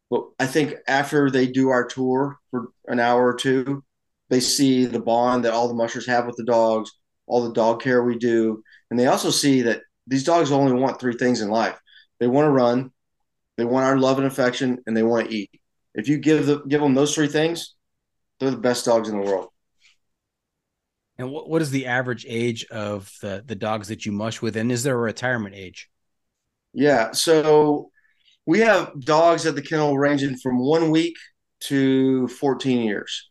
[0.10, 3.84] But I think after they do our tour for an hour or two,
[4.30, 6.92] they see the bond that all the mushers have with the dogs
[7.28, 8.64] all the dog care we do.
[8.90, 11.80] And they also see that these dogs only want three things in life
[12.20, 12.92] they want to run,
[13.58, 15.52] they want our love and affection, and they want to eat.
[15.94, 17.76] If you give, the, give them those three things,
[18.40, 19.50] they're the best dogs in the world.
[21.18, 24.56] And what, what is the average age of the, the dogs that you mush with?
[24.56, 25.90] And is there a retirement age?
[26.74, 27.12] Yeah.
[27.12, 27.92] So
[28.46, 31.16] we have dogs at the kennel ranging from one week
[31.62, 33.30] to 14 years.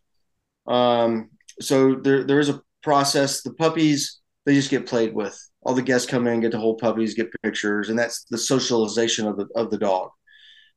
[0.67, 1.29] Um,
[1.61, 3.41] so there, there is a process.
[3.41, 5.37] The puppies, they just get played with.
[5.63, 9.27] All the guests come in, get to hold puppies, get pictures, and that's the socialization
[9.27, 10.09] of the of the dog.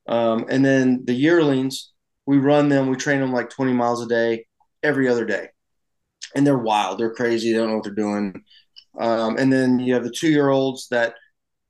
[0.07, 1.93] Um, and then the yearlings,
[2.25, 4.45] we run them, we train them like 20 miles a day,
[4.83, 5.49] every other day,
[6.35, 8.43] and they're wild, they're crazy, they don't know what they're doing.
[8.99, 11.15] Um, and then you have the two year olds that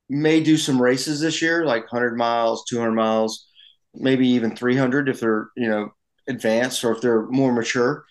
[0.09, 3.47] may do some races this year, like 100 miles, 200 miles,
[3.93, 5.89] maybe even 300 if they're you know
[6.27, 8.05] advanced or if they're more mature.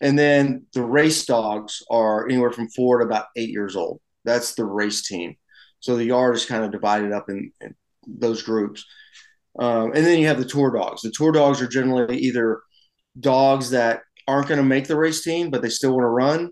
[0.00, 4.00] And then the race dogs are anywhere from four to about eight years old.
[4.24, 5.36] That's the race team.
[5.80, 7.74] So the yard is kind of divided up in, in
[8.06, 8.84] those groups.
[9.58, 11.02] Um, and then you have the tour dogs.
[11.02, 12.60] The tour dogs are generally either
[13.18, 16.50] dogs that aren't going to make the race team, but they still want to run,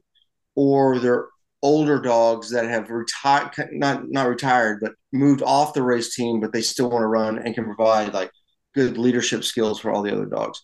[0.54, 1.26] or they're
[1.62, 6.52] older dogs that have retired, not not retired, but moved off the race team, but
[6.52, 8.30] they still want to run and can provide like
[8.74, 10.60] good leadership skills for all the other dogs.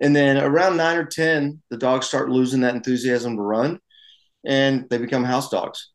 [0.00, 3.80] And then around nine or 10, the dogs start losing that enthusiasm to run
[4.44, 5.90] and they become house dogs.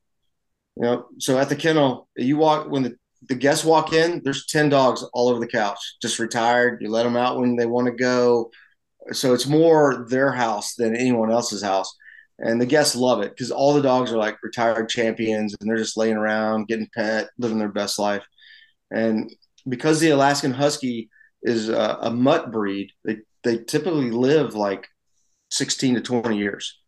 [0.75, 2.95] You know, so at the kennel, you walk when the,
[3.29, 6.81] the guests walk in, there's 10 dogs all over the couch, just retired.
[6.81, 8.51] You let them out when they want to go.
[9.11, 11.93] So it's more their house than anyone else's house.
[12.39, 15.77] And the guests love it because all the dogs are like retired champions and they're
[15.77, 18.25] just laying around, getting pet, living their best life.
[18.89, 19.31] And
[19.67, 21.09] because the Alaskan Husky
[21.43, 24.87] is a, a mutt breed, they they typically live like
[25.49, 26.79] 16 to 20 years.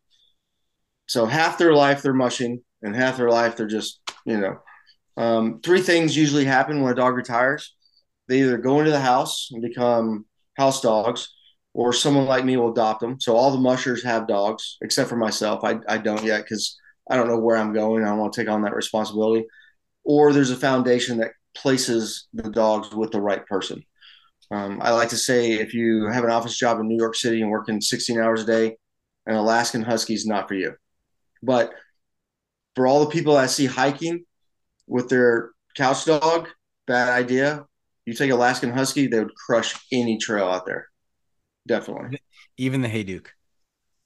[1.08, 4.60] So half their life they're mushing, and half their life they're just, you know,
[5.18, 7.76] um, three things usually happen when a dog retires.
[8.28, 10.26] They either go into the house and become
[10.58, 11.34] house dogs,
[11.74, 13.20] or someone like me will adopt them.
[13.20, 15.64] So all the mushers have dogs, except for myself.
[15.64, 18.04] I, I don't yet because I don't know where I'm going.
[18.04, 19.46] I don't want to take on that responsibility.
[20.04, 23.84] Or there's a foundation that places the dogs with the right person.
[24.54, 27.42] Um, I like to say if you have an office job in New York City
[27.42, 28.78] and working 16 hours a day,
[29.26, 30.76] an Alaskan Husky is not for you.
[31.42, 31.72] But
[32.76, 34.26] for all the people I see hiking
[34.86, 36.50] with their couch dog,
[36.86, 37.66] bad idea.
[38.06, 40.88] You take Alaskan Husky, they would crush any trail out there.
[41.68, 42.20] Definitely.
[42.58, 43.30] Even the Hayduke.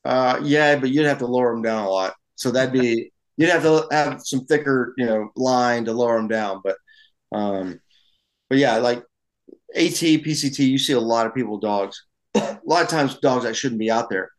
[0.05, 2.13] Uh, yeah, but you'd have to lower them down a lot.
[2.35, 6.29] So that'd be you'd have to have some thicker, you know, line to lower them
[6.29, 6.61] down.
[6.63, 6.77] But,
[7.33, 7.81] um,
[8.49, 9.03] but yeah, like
[9.75, 12.05] AT, PCT, you see a lot of people dogs.
[12.35, 14.31] a lot of times dogs that shouldn't be out there,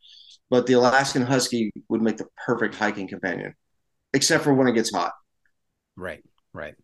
[0.50, 3.54] but the Alaskan Husky would make the perfect hiking companion,
[4.12, 5.12] except for when it gets hot.
[5.96, 6.22] Right,
[6.52, 6.74] right.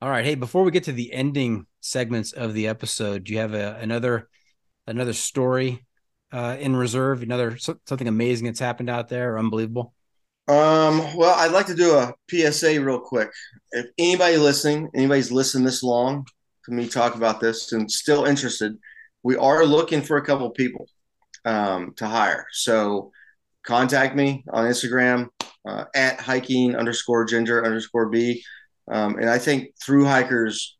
[0.00, 0.24] All right.
[0.24, 3.78] Hey, before we get to the ending segments of the episode, do you have a,
[3.80, 4.28] another
[4.86, 5.86] another story
[6.32, 7.22] uh, in reserve?
[7.22, 9.94] Another something amazing that's happened out there, or unbelievable?
[10.48, 13.30] Um, well, I'd like to do a PSA real quick.
[13.70, 16.26] If anybody listening, anybody's listened this long
[16.64, 18.76] to me talk about this and still interested,
[19.22, 20.86] we are looking for a couple people
[21.44, 22.46] um, to hire.
[22.52, 23.12] So
[23.64, 25.28] contact me on Instagram
[25.66, 28.42] uh, at hiking underscore ginger underscore b.
[28.90, 30.76] Um, and I think through hikers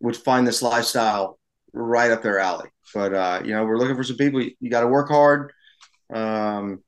[0.00, 1.38] would find this lifestyle
[1.72, 2.68] right up their alley.
[2.94, 4.42] But uh, you know, we're looking for some people.
[4.42, 5.52] You, you got to work hard,
[6.12, 6.82] um,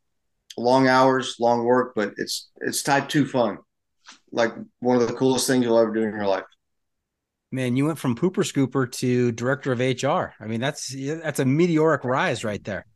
[0.56, 3.59] long hours, long work, but it's it's type two fun.
[4.32, 6.44] Like one of the coolest things you'll ever do in your life.
[7.50, 10.34] Man, you went from pooper scooper to director of HR.
[10.42, 12.86] I mean, that's that's a meteoric rise right there.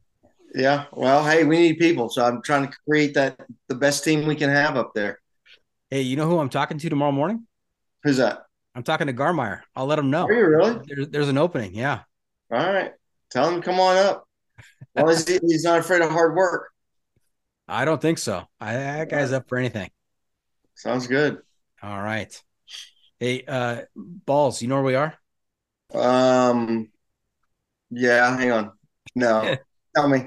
[0.55, 0.85] Yeah.
[0.93, 4.37] Well, hey, we need people, so I'm trying to create that the best team we
[4.37, 5.19] can have up there.
[5.91, 7.47] Hey, you know who I'm talking to tomorrow morning?
[8.03, 8.43] Who's that?
[8.75, 9.61] I'm talking to Garmire.
[9.75, 10.25] I'll let him know.
[10.25, 10.81] Are you really?
[10.87, 11.75] There's, there's an opening.
[11.75, 12.01] Yeah.
[12.51, 12.93] All right.
[13.31, 14.27] Tell him to come on up.
[14.95, 16.71] As long as he's not afraid of hard work.
[17.69, 18.45] I don't think so.
[18.61, 19.91] I, that guy's up for anything.
[20.75, 21.39] Sounds good.
[21.83, 22.43] All right.
[23.23, 25.15] Hey, uh, Ballz, you know where we are?
[25.95, 26.91] Um,
[27.89, 28.73] yeah, hang on.
[29.15, 29.59] No,
[29.95, 30.27] tell me.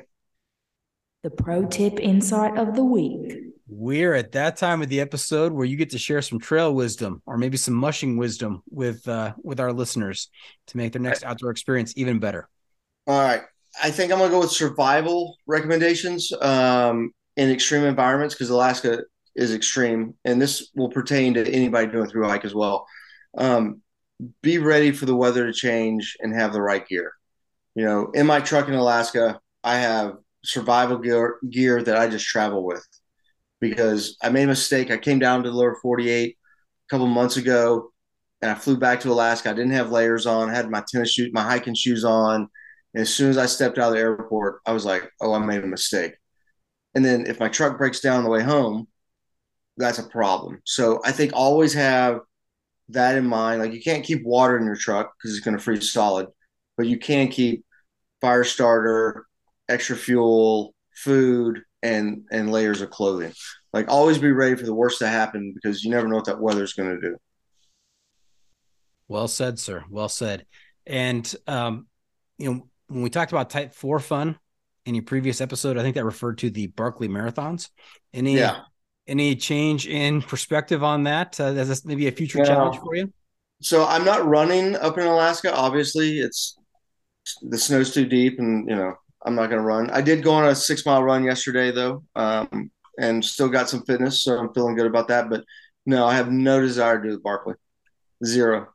[1.23, 3.33] The pro tip insight of the week.
[3.67, 7.21] We're at that time of the episode where you get to share some trail wisdom
[7.25, 10.29] or maybe some mushing wisdom with uh, with our listeners
[10.67, 12.47] to make their next outdoor experience even better.
[13.07, 13.41] All right.
[13.83, 19.03] I think I'm gonna go with survival recommendations um, in extreme environments because Alaska
[19.35, 22.85] is extreme, and this will pertain to anybody doing through hike as well.
[23.37, 23.81] Um,
[24.41, 27.11] be ready for the weather to change and have the right gear.
[27.75, 30.13] You know, in my truck in Alaska, I have
[30.43, 32.85] survival gear, gear that I just travel with
[33.59, 34.91] because I made a mistake.
[34.91, 37.91] I came down to the lower 48 a couple months ago
[38.41, 39.49] and I flew back to Alaska.
[39.49, 40.49] I didn't have layers on.
[40.49, 42.47] I had my tennis shoes, my hiking shoes on.
[42.93, 45.39] And as soon as I stepped out of the airport, I was like, oh, I
[45.39, 46.13] made a mistake.
[46.93, 48.87] And then if my truck breaks down on the way home,
[49.77, 50.61] that's a problem.
[50.63, 52.19] So I think always have
[52.89, 53.61] that in mind.
[53.61, 56.27] Like you can't keep water in your truck because it's going to freeze solid,
[56.77, 57.65] but you can keep
[58.21, 59.25] fire starter,
[59.67, 63.33] extra fuel, food, and and layers of clothing.
[63.73, 66.39] Like always be ready for the worst to happen because you never know what that
[66.39, 67.17] weather's going to do.
[69.07, 69.83] Well said, sir.
[69.89, 70.45] Well said.
[70.87, 71.87] And um,
[72.37, 74.37] you know, when we talked about Type Four fun
[74.85, 77.69] in your previous episode, I think that referred to the Barkley marathons.
[78.13, 78.61] Any yeah.
[79.07, 81.39] Any change in perspective on that?
[81.39, 82.45] Uh, as maybe a future yeah.
[82.45, 83.11] challenge for you?
[83.61, 85.53] So I'm not running up in Alaska.
[85.53, 86.57] Obviously, it's
[87.41, 88.95] the snow's too deep, and you know
[89.25, 89.89] I'm not going to run.
[89.89, 93.83] I did go on a six mile run yesterday though, um, and still got some
[93.83, 95.29] fitness, so I'm feeling good about that.
[95.29, 95.43] But
[95.85, 97.55] no, I have no desire to do the Barkley.
[98.23, 98.67] Zero.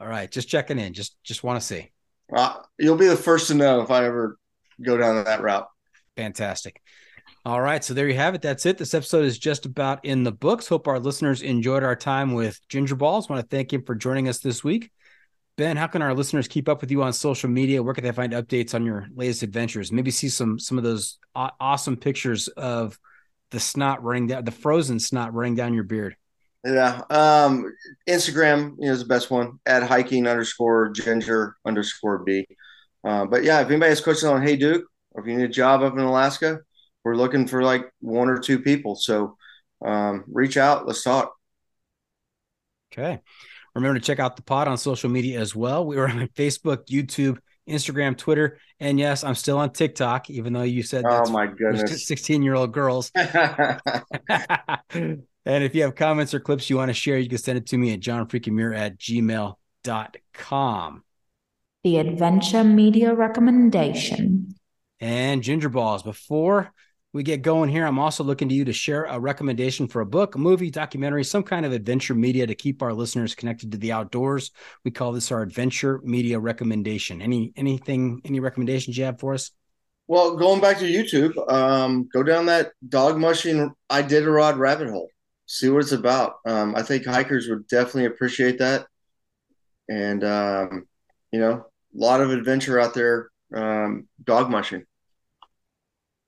[0.00, 0.92] All right, just checking in.
[0.92, 1.90] Just just want to see.
[2.34, 4.38] Uh, you'll be the first to know if I ever
[4.80, 5.68] go down that route.
[6.16, 6.80] Fantastic.
[7.46, 8.42] All right, so there you have it.
[8.42, 8.76] That's it.
[8.76, 10.68] This episode is just about in the books.
[10.68, 13.30] Hope our listeners enjoyed our time with Ginger Ballz.
[13.30, 14.90] Want to thank him for joining us this week.
[15.56, 17.82] Ben, how can our listeners keep up with you on social media?
[17.82, 19.90] Where can they find updates on your latest adventures?
[19.90, 22.98] Maybe see some some of those awesome pictures of
[23.52, 26.16] the snot running down, the frozen snot running down your beard.
[26.62, 27.74] Yeah, um,
[28.06, 32.46] Instagram you know, is the best one at hiking underscore ginger underscore b.
[33.02, 35.80] Uh, but yeah, if anybody has questions on Hayduke, or if you need a job
[35.80, 36.60] up in Alaska,
[37.04, 38.96] we're looking for like one or two people.
[38.96, 39.36] So
[39.84, 40.86] um, reach out.
[40.86, 41.34] Let's talk.
[42.92, 43.20] Okay.
[43.74, 45.86] Remember to check out the pod on social media as well.
[45.86, 50.62] We are on Facebook, YouTube, Instagram, Twitter, and yes, I'm still on TikTok, even though
[50.62, 53.12] you said oh my goodness, 16 year old girls.
[53.14, 53.78] and
[55.44, 57.78] if you have comments or clips you want to share, you can send it to
[57.78, 59.54] me at johnfreakinmuir at gmail.com.
[61.82, 64.54] The adventure media recommendation.
[64.98, 66.04] And Ginger Ballz.
[66.04, 66.72] Before
[67.12, 70.06] we get going here, I'm also looking to you to share a recommendation for a
[70.06, 73.78] book, a movie, documentary, some kind of adventure media to keep our listeners connected to
[73.78, 74.52] the outdoors.
[74.84, 77.20] We call this our adventure media recommendation.
[77.20, 79.50] Any anything, any recommendations you have for us?
[80.06, 85.08] Well, going back to YouTube, um, go down that dog mushing Iditarod rabbit hole.
[85.46, 86.34] See what it's about.
[86.46, 88.86] Um, I think hikers would definitely appreciate that,
[89.88, 90.86] and um,
[91.32, 94.84] you know, a lot of adventure out there um, dog mushing.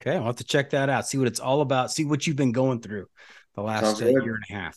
[0.05, 1.07] Okay, I'll have to check that out.
[1.07, 1.93] See what it's all about.
[1.93, 3.07] See what you've been going through
[3.55, 4.77] the last uh, year and a half.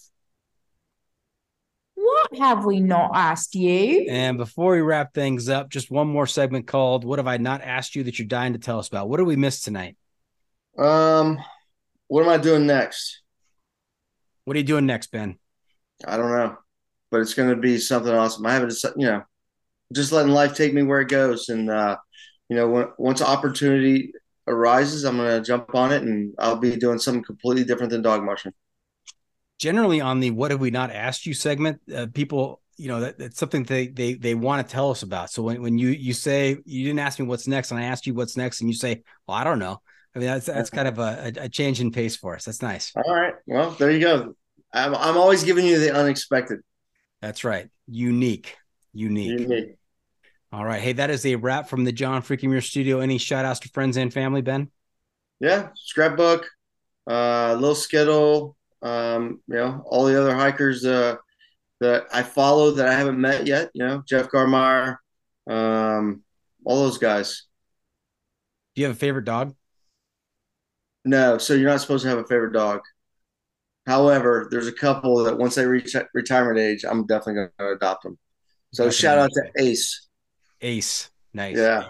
[1.95, 4.05] What have we not asked you?
[4.07, 7.61] And before we wrap things up, just one more segment called "What Have I Not
[7.63, 9.97] Asked You That You're Dying to Tell Us About?" What did we miss tonight?
[10.77, 11.39] Um,
[12.07, 13.21] what am I doing next?
[14.43, 15.39] What are you doing next, Ben?
[16.05, 16.55] I don't know,
[17.09, 18.45] but it's going to be something awesome.
[18.45, 19.23] I haven't, you know,
[19.91, 21.97] just letting life take me where it goes, and uh,
[22.47, 24.13] you know, when, once opportunity
[24.47, 28.01] arises, I'm going to jump on it and I'll be doing something completely different than
[28.01, 28.53] dog mushing.
[29.57, 33.17] Generally, on the "What have we not asked you?" segment, uh, people, you know, that,
[33.17, 35.31] that's something they they they want to tell us about.
[35.31, 38.05] So when, when you you say you didn't ask me what's next, and I asked
[38.05, 39.81] you what's next, and you say, "Well, I don't know,"
[40.13, 42.43] I mean that's that's kind of a, a change in pace for us.
[42.43, 42.91] That's nice.
[42.97, 44.35] All right, well there you go.
[44.73, 46.59] I'm I'm always giving you the unexpected.
[47.21, 47.69] That's right.
[47.87, 48.57] Unique.
[48.93, 49.39] Unique.
[49.39, 49.77] Unique.
[50.55, 50.81] All right.
[50.81, 53.01] Hey, that is a wrap from the John Freakin' Muir studio.
[53.01, 54.71] Any shout outs to friends and family, Ben?
[55.41, 56.49] Yeah, scrapbook,
[57.11, 61.17] uh, little skittle, um, you know, all the other hikers uh,
[61.81, 64.95] that I follow that I haven't met yet, you know, Jeff Garmire,
[65.45, 66.23] um,
[66.63, 67.43] all those guys.
[68.75, 69.53] Do you have a favorite dog?
[71.03, 72.79] No, so you're not supposed to have a favorite dog.
[73.87, 78.03] However, there's a couple that once they reach retirement age, I'm definitely going to adopt
[78.03, 78.17] them.
[78.71, 79.01] So definitely.
[79.01, 80.04] shout out to Ace.
[80.61, 81.09] Ace.
[81.33, 81.57] Nice.
[81.57, 81.89] Yeah.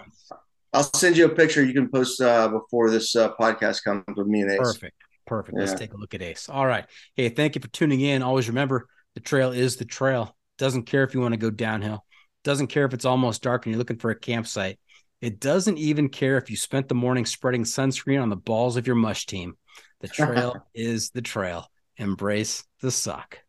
[0.72, 4.26] I'll send you a picture you can post uh, before this uh, podcast comes with
[4.26, 4.58] me and Ace.
[4.58, 4.96] Perfect.
[5.26, 5.58] Perfect.
[5.58, 6.48] Let's take a look at Ace.
[6.48, 6.84] All right.
[7.14, 8.22] Hey, thank you for tuning in.
[8.22, 10.36] Always remember the trail is the trail.
[10.58, 12.04] Doesn't care if you want to go downhill.
[12.44, 14.78] Doesn't care if it's almost dark and you're looking for a campsite.
[15.20, 18.86] It doesn't even care if you spent the morning spreading sunscreen on the balls of
[18.86, 19.56] your mush team.
[20.00, 21.66] The trail is the trail.
[21.96, 23.40] Embrace the suck.